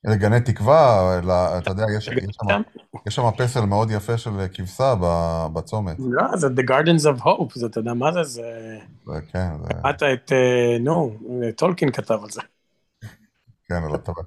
גני 0.06 0.40
תקווה, 0.40 1.20
ל- 1.24 1.58
אתה 1.58 1.70
יודע, 1.70 1.84
יש 1.96 2.08
יש 2.08 2.36
שם-? 2.42 2.62
יש 3.08 3.14
שם 3.14 3.22
פסל 3.38 3.60
מאוד 3.60 3.90
יפה 3.90 4.18
של 4.18 4.30
כבשה 4.54 4.94
בצומת, 5.52 5.96
לא, 5.98 6.36
זה 6.36 6.46
The 6.46 6.70
Gardens 6.70 7.16
of 7.16 7.22
Hope, 7.22 7.52
זה, 7.54 7.66
אתה 7.66 7.80
יודע 7.80 7.94
מה 7.94 8.12
זה? 8.12 8.22
זה... 8.22 8.42
זה- 9.06 9.20
כן, 9.32 9.50
זה... 9.62 9.68
קראת 9.82 10.02
את, 10.02 10.32
אה, 10.32 10.78
נו, 10.80 11.18
טולקין 11.56 11.92
כתב 11.92 12.18
על 12.22 12.30
זה. 12.30 12.40
כן, 13.64 13.82
על 13.84 13.94
הטבעת. 13.94 14.26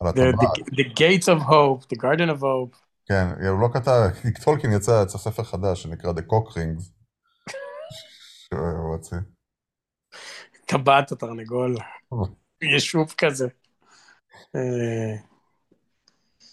The, 0.00 0.92
Gates 0.94 1.26
of 1.26 1.40
Hope, 1.48 1.84
The 1.94 1.98
Garden 1.98 2.38
of 2.38 2.40
Hope. 2.42 2.76
כן, 3.06 3.26
הוא 3.48 3.60
לא 3.60 3.68
כתב, 3.72 4.08
טולקין 4.44 4.72
יצא, 4.72 5.02
יצא 5.02 5.18
ספר 5.18 5.42
חדש 5.42 5.82
שנקרא 5.82 6.12
The 6.12 6.20
Cock 6.22 6.52
Rings. 6.52 6.82
שהוא 8.48 8.92
הוציא. 8.92 9.16
טבעת 10.66 11.12
התרנגול, 11.12 11.76
יישוב 12.62 13.14
כזה. 13.18 13.48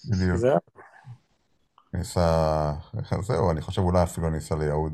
בדיוק. 0.09 0.37
זהו. 0.43 0.59
אני 3.51 3.61
חושב 3.61 3.81
אולי 3.81 4.03
אפילו 4.03 4.29
ניסה 4.29 4.55
ליהוד. 4.55 4.93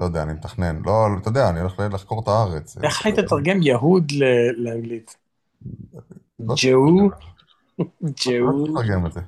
לא 0.00 0.04
יודע, 0.04 0.22
אני 0.22 0.32
מתכנן. 0.32 0.82
לא, 0.84 1.06
אתה 1.20 1.28
יודע, 1.28 1.48
אני 1.48 1.60
הולך 1.60 1.80
לחקור 1.92 2.22
את 2.22 2.28
הארץ. 2.28 2.78
איך 2.82 3.06
היית 3.06 3.18
תרגם 3.18 3.62
יהוד 3.62 4.12
לאנגלית? 4.56 5.16
לא 6.38 6.54
ג'הו? 6.62 7.10
ג'הו? 8.04 8.66
לתרגם 8.66 9.06
את 9.06 9.12
זה. 9.12 9.20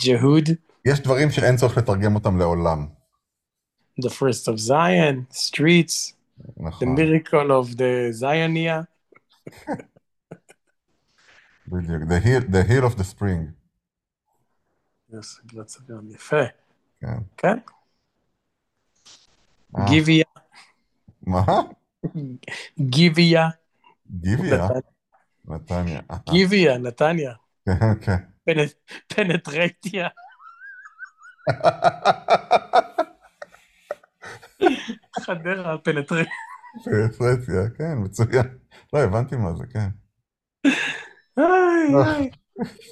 ג'הוד? 0.00 0.44
יש 0.84 1.00
דברים 1.00 1.30
שאין 1.30 1.56
צורך 1.56 1.78
לתרגם 1.78 2.14
אותם 2.14 2.38
לעולם. 2.38 2.86
The 4.00 4.10
first 4.10 4.48
of 4.48 4.58
Zion, 4.58 5.26
streets, 5.32 6.12
the 6.38 6.50
נכון, 6.56 6.96
miracle 6.96 7.50
of 7.50 7.76
the 7.76 8.12
Zionia. 8.20 8.86
בדיוק. 11.72 12.02
The 12.02 12.24
hill, 12.24 12.50
the 12.50 12.68
hill 12.70 12.84
of 12.92 12.98
the 12.98 13.04
spring. 13.14 13.52
יס, 15.18 15.40
גלעד 15.46 15.68
סביון, 15.68 16.10
יפה. 16.10 16.36
כן. 17.00 17.18
כן? 17.36 17.58
גיביה, 19.86 20.24
מה? 21.22 21.44
גיביה, 22.80 23.48
גיביה? 24.10 24.68
נתניה. 25.44 26.00
אה, 26.10 26.16
גיביה, 26.30 26.78
נתניה, 26.78 27.34
כן, 27.66 28.00
כן. 28.00 28.16
פנ- 28.50 28.74
פנטרטיה, 29.14 30.08
חדרה, 35.20 35.78
פנטרטיה. 35.78 36.32
פרפרציה, 36.84 37.70
כן, 37.78 37.94
מצוין. 38.04 38.58
לא, 38.92 38.98
הבנתי 38.98 39.36
מה 39.36 39.54
זה, 39.54 39.64
כן. 39.72 39.88
איי. 41.38 41.94
איי. 42.16 42.30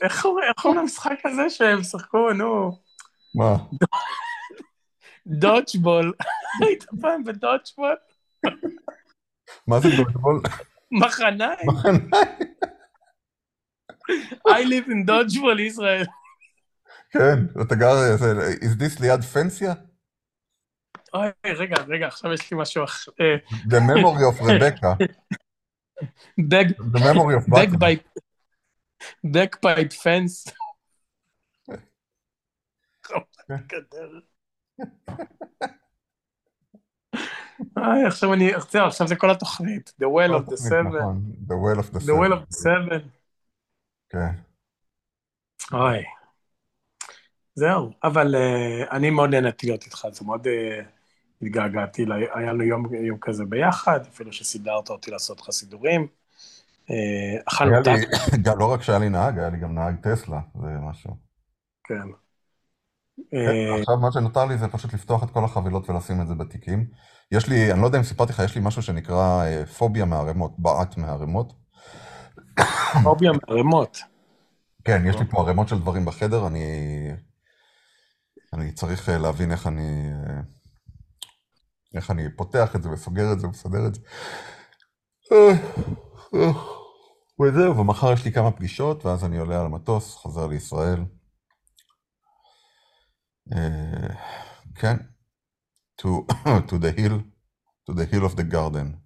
איך 0.03 0.23
קורא- 0.23 0.43
איך 0.43 0.53
קוראים 0.63 0.81
למשחק 0.81 1.19
הזה 1.25 1.51
שהם 1.51 1.83
שיחקו, 1.83 2.33
נו? 2.33 2.79
מה? 3.35 3.57
דודג'בול. 5.27 6.13
היית 6.67 6.85
פעם 7.01 7.25
בדודג'בול? 7.25 7.97
מה 9.67 9.81
זה 9.81 9.89
דודבול? 9.97 10.41
מחניים. 10.91 11.69
I 14.49 14.63
live 14.65 14.87
in 14.89 15.07
דודג'בול, 15.07 15.61
ישראל. 15.61 16.05
כן, 17.11 17.63
אתה 17.63 17.75
גר, 17.75 17.95
is 18.61 18.81
this 18.81 19.03
ליד 19.03 19.23
פנסיה? 19.23 19.75
אוי, 21.15 21.29
רגע, 21.47 21.77
רגע, 21.89 22.07
עכשיו 22.07 22.33
יש 22.33 22.51
לי 22.53 22.59
משהו 22.61 22.85
אחר. 22.85 23.11
אה, 23.21 23.37
The 23.69 23.81
memory 23.81 24.35
of 24.35 24.41
Rebecca. 24.43 24.97
The 26.53 26.99
memory 26.99 27.35
of 27.41 27.47
by, 27.79 27.97
fence. 30.03 30.53
גדר. 33.67 34.21
איי, 37.79 38.07
עכשיו 38.07 38.35
אני, 38.35 38.51
זהו, 38.71 38.87
עכשיו 38.87 39.09
זה 39.09 39.17
כל 39.17 39.31
התוכנית. 39.31 39.93
The 40.03 40.05
well 40.05 40.31
of 40.31 40.51
the 40.51 40.57
seven. 40.57 40.99
נכון, 40.99 41.33
The 41.49 41.53
well 41.53 41.79
of 41.81 41.95
the 41.95 41.99
The 41.99 42.13
well 42.13 42.33
seven. 42.33 42.33
of 42.33 42.49
the 42.49 42.57
seven. 42.57 43.09
כן. 44.09 44.33
אוי. 45.73 46.05
זהו, 47.55 47.91
אבל 48.05 48.35
uh, 48.35 48.91
אני 48.91 49.11
מאוד 49.11 49.31
נהניתי 49.31 49.67
להיות 49.67 49.85
איתך, 49.85 50.07
זה 50.13 50.25
מאוד 50.25 50.47
uh, 50.47 50.85
התגעגעתי, 51.43 52.05
היה 52.35 52.53
לנו 52.53 52.63
יום 52.63 53.19
כזה 53.21 53.45
ביחד, 53.45 54.01
אפילו 54.01 54.33
שסידרת 54.33 54.91
אותי 54.91 55.11
לעשות 55.11 55.41
לך 55.41 55.51
סידורים. 55.51 56.09
Uh, 56.91 57.43
אכלנו 57.49 57.73
היה 57.73 57.83
טאק, 57.83 57.99
לי, 57.99 58.39
גם 58.45 58.59
לא 58.59 58.73
רק 58.73 58.83
שהיה 58.83 58.99
לי 58.99 59.09
נהג, 59.09 59.39
היה 59.39 59.49
לי 59.51 59.59
גם 59.59 59.75
נהג 59.75 59.97
טסלה, 60.03 60.41
זה 60.55 60.69
משהו. 60.91 61.17
כן. 61.85 62.09
כן, 63.31 63.37
אה, 63.37 63.81
עכשיו 63.81 63.97
מה 63.97 64.13
שנותר 64.13 64.45
לי 64.45 64.59
זה 64.59 64.69
פשוט 64.69 64.95
לפתוח 64.95 65.25
את 65.25 65.31
כל 65.31 65.45
החבילות 65.45 65.91
ולשים 65.91 66.21
את 66.21 66.29
זה 66.29 66.35
בתיקים. 66.35 66.87
יש 67.33 67.49
לי, 67.49 67.73
אני 67.73 67.81
לא 67.81 67.87
יודע 67.87 67.99
אם 67.99 68.05
סיפרתי 68.05 68.33
לך, 68.33 68.39
יש 68.39 68.55
לי 68.55 68.61
משהו 68.65 68.83
שנקרא 68.83 69.45
אה, 69.45 69.67
פוביה 69.67 70.05
מערימות, 70.05 70.53
בעט 70.59 70.97
מערימות. 70.97 71.53
פוביה 73.05 73.31
מערימות. 73.33 73.99
כן, 74.85 75.03
יש 75.07 75.17
לי 75.17 75.25
פה 75.31 75.41
ערימות 75.41 75.69
של 75.69 75.79
דברים 75.79 76.05
בחדר, 76.05 76.47
אני, 76.47 76.67
אני 78.53 78.73
צריך 78.73 79.09
אה, 79.09 79.19
להבין 79.19 79.53
איך 79.53 79.67
אני, 79.67 80.11
אה, 80.13 80.41
איך 81.95 82.11
אני 82.11 82.23
פותח 82.37 82.77
את 82.77 82.83
זה 82.83 82.91
וסוגר 82.91 83.33
את 83.33 83.41
זה 83.41 83.47
ומסדר 83.47 83.87
את 83.87 83.95
זה. 83.95 84.01
וזהו, 87.41 87.77
ומחר 87.77 88.13
יש 88.13 88.25
לי 88.25 88.33
כמה 88.33 88.51
פגישות, 88.51 89.07
ואז 89.07 89.25
אני 89.25 89.39
עולה 89.39 89.61
על 89.61 89.67
המטוס, 89.67 90.15
חוזר 90.15 90.47
לישראל. 90.47 91.01
אה, 93.53 94.15
כן, 94.75 94.97
to, 96.01 96.07
to 96.69 96.73
the 96.73 96.99
hill, 96.99 97.21
to 97.91 97.95
the 97.95 98.15
hill 98.15 98.25
of 98.25 98.37
the 98.37 98.53
garden. 98.53 98.97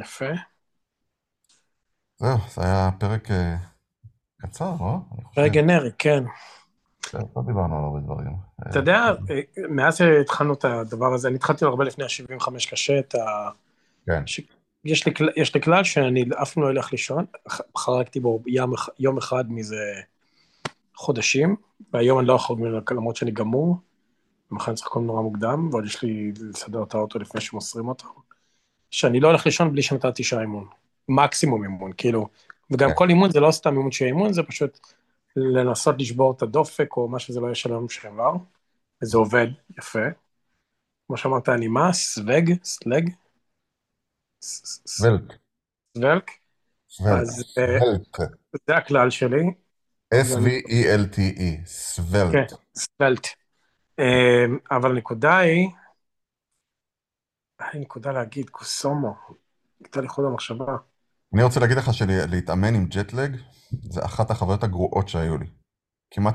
יפה. 0.00 0.30
זהו, 2.16 2.38
זה 2.54 2.62
היה 2.62 2.90
פרק 3.00 3.30
אה, 3.30 3.56
קצר, 4.40 4.70
לא? 4.80 4.96
פרק 5.34 5.52
גנרי, 5.52 5.90
כן. 5.98 6.24
כן, 7.02 7.18
לא 7.36 7.42
דיברנו 7.46 7.78
על 7.78 7.84
הרבה 7.84 8.00
דברים. 8.00 8.36
אתה 8.70 8.78
יודע, 8.78 8.98
אה, 9.30 9.40
מאז 9.68 9.96
שהתחלנו 9.96 10.54
את 10.54 10.64
הדבר 10.64 11.14
הזה, 11.14 11.28
אני 11.28 11.36
התחלתי 11.36 11.64
הרבה 11.64 11.84
לפני 11.84 12.04
ה-75 12.04 12.70
קשה, 12.70 12.98
את 12.98 13.14
ה... 13.14 13.50
כן. 14.06 14.22
יש, 14.84 15.06
לי, 15.06 15.12
יש 15.36 15.54
לי 15.54 15.60
כלל 15.60 15.84
שאני 15.84 16.24
אף 16.42 16.54
פעם 16.54 16.62
לא 16.62 16.70
אלך 16.70 16.92
לישון, 16.92 17.24
חרגתי 17.78 18.20
בו 18.20 18.42
אח- 18.74 18.88
יום 18.98 19.18
אחד 19.18 19.52
מזה 19.52 20.00
חודשים, 20.94 21.56
והיום 21.92 22.18
אני 22.18 22.28
לא 22.28 22.38
ממנו 22.50 22.80
למרות 22.90 23.16
שאני 23.16 23.30
גמור, 23.30 23.76
ומחר 24.50 24.70
אני 24.70 24.76
צריך 24.76 24.86
לקום 24.86 25.06
נורא 25.06 25.22
מוקדם, 25.22 25.68
ועוד 25.72 25.84
יש 25.84 26.02
לי 26.02 26.32
לסדר 26.40 26.82
את 26.82 26.94
האוטו 26.94 27.18
לפני 27.18 27.40
שמוסרים 27.40 27.88
אותו, 27.88 28.08
שאני 28.90 29.20
לא 29.20 29.28
הולך 29.28 29.46
לישון 29.46 29.72
בלי 29.72 29.82
שנתתי 29.82 30.24
שעה 30.24 30.40
אימון, 30.40 30.66
מקסימום 31.08 31.62
אימון, 31.62 31.92
כאילו, 31.96 32.28
וגם 32.70 32.88
כן. 32.88 32.94
כל 32.96 33.08
אימון 33.08 33.30
זה 33.30 33.40
לא 33.40 33.50
סתם 33.50 33.76
אימון 33.76 33.92
שיהיה 33.92 34.08
אימון, 34.08 34.32
זה 34.32 34.42
פשוט 34.42 34.78
לנסות 35.36 35.94
לשבור 35.98 36.32
את 36.36 36.42
הדופק, 36.42 36.96
או 36.96 37.08
מה 37.08 37.18
שזה 37.18 37.40
לא 37.40 37.46
יהיה 37.46 37.54
של 37.54 37.70
היום 37.70 37.88
שעבר, 37.88 38.32
וזה 39.02 39.18
עובד, 39.18 39.46
יפה. 39.78 40.00
כמו 41.06 41.16
שאמרת, 41.16 41.48
אני 41.48 41.68
מה? 41.68 41.92
סווג? 41.92 42.50
סלג? 42.64 43.10
סוולק? 44.86 45.38
סוולט. 46.90 47.22
אז, 47.22 47.44
אה. 47.58 48.26
זה 48.68 48.76
הכלל 48.76 49.10
שלי, 49.10 49.44
S-V-E-L-T-E. 50.14 51.66
סוולט. 51.66 52.32
כן, 52.32 52.56
סוולט. 52.76 53.26
אה, 53.98 54.44
אבל 54.70 54.90
הנקודה 54.90 55.38
היא, 55.38 55.68
לי 57.60 57.80
נקודה 57.80 58.12
להגיד, 58.12 58.50
קוסומו, 58.50 59.14
הייתה 59.80 60.00
לי 60.00 60.08
חוד 60.08 60.24
המחשבה. 60.24 60.76
אני 61.34 61.42
רוצה 61.42 61.60
להגיד 61.60 61.76
לך 61.76 61.94
שלהתאמן 61.94 62.74
עם 62.74 62.86
ג'טלג 62.86 63.36
זה 63.82 64.04
אחת 64.04 64.30
החוויות 64.30 64.62
הגרועות 64.62 65.08
שהיו 65.08 65.38
לי. 65.38 65.46
כמעט, 66.14 66.34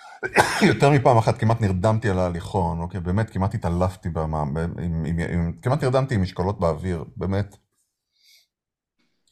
יותר 0.70 0.90
מפעם 0.90 1.18
אחת 1.18 1.38
כמעט 1.38 1.60
נרדמתי 1.60 2.10
על 2.10 2.18
ההליכון, 2.18 2.80
אוקיי? 2.80 3.00
באמת, 3.00 3.30
כמעט 3.30 3.54
התעלפתי 3.54 4.08
במה, 4.08 4.40
עם, 4.40 4.56
עם, 4.78 5.04
עם, 5.06 5.52
כמעט 5.62 5.84
נרדמתי 5.84 6.14
עם 6.14 6.22
משקולות 6.22 6.60
באוויר, 6.60 7.04
באמת. 7.16 7.56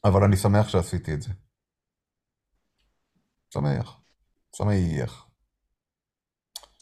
אבל 0.05 0.25
אני 0.25 0.37
שמח 0.37 0.69
שעשיתי 0.69 1.15
את 1.15 1.23
זה. 1.23 1.31
שמח. 3.55 4.01
שמח. 4.57 5.27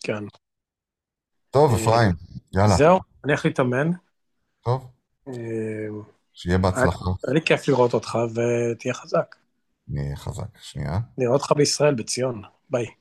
כן. 0.00 0.22
טוב, 1.50 1.74
אה, 1.74 1.76
אפרים, 1.76 2.12
יאללה. 2.52 2.76
זהו, 2.76 2.98
אני 3.24 3.32
הולך 3.32 3.44
להתאמן. 3.44 3.90
טוב, 4.64 4.90
אה, 5.28 5.32
שיהיה 6.32 6.58
בהצלחה. 6.58 7.04
היה 7.26 7.34
לי 7.34 7.40
כיף 7.44 7.68
לראות 7.68 7.94
אותך, 7.94 8.18
ותהיה 8.34 8.94
חזק. 8.94 9.36
אני 9.90 10.04
אהיה 10.04 10.16
חזק. 10.16 10.58
שנייה. 10.60 10.98
נראה 11.18 11.32
אותך 11.32 11.52
בישראל, 11.56 11.94
בציון. 11.94 12.57
Bye. 12.70 12.96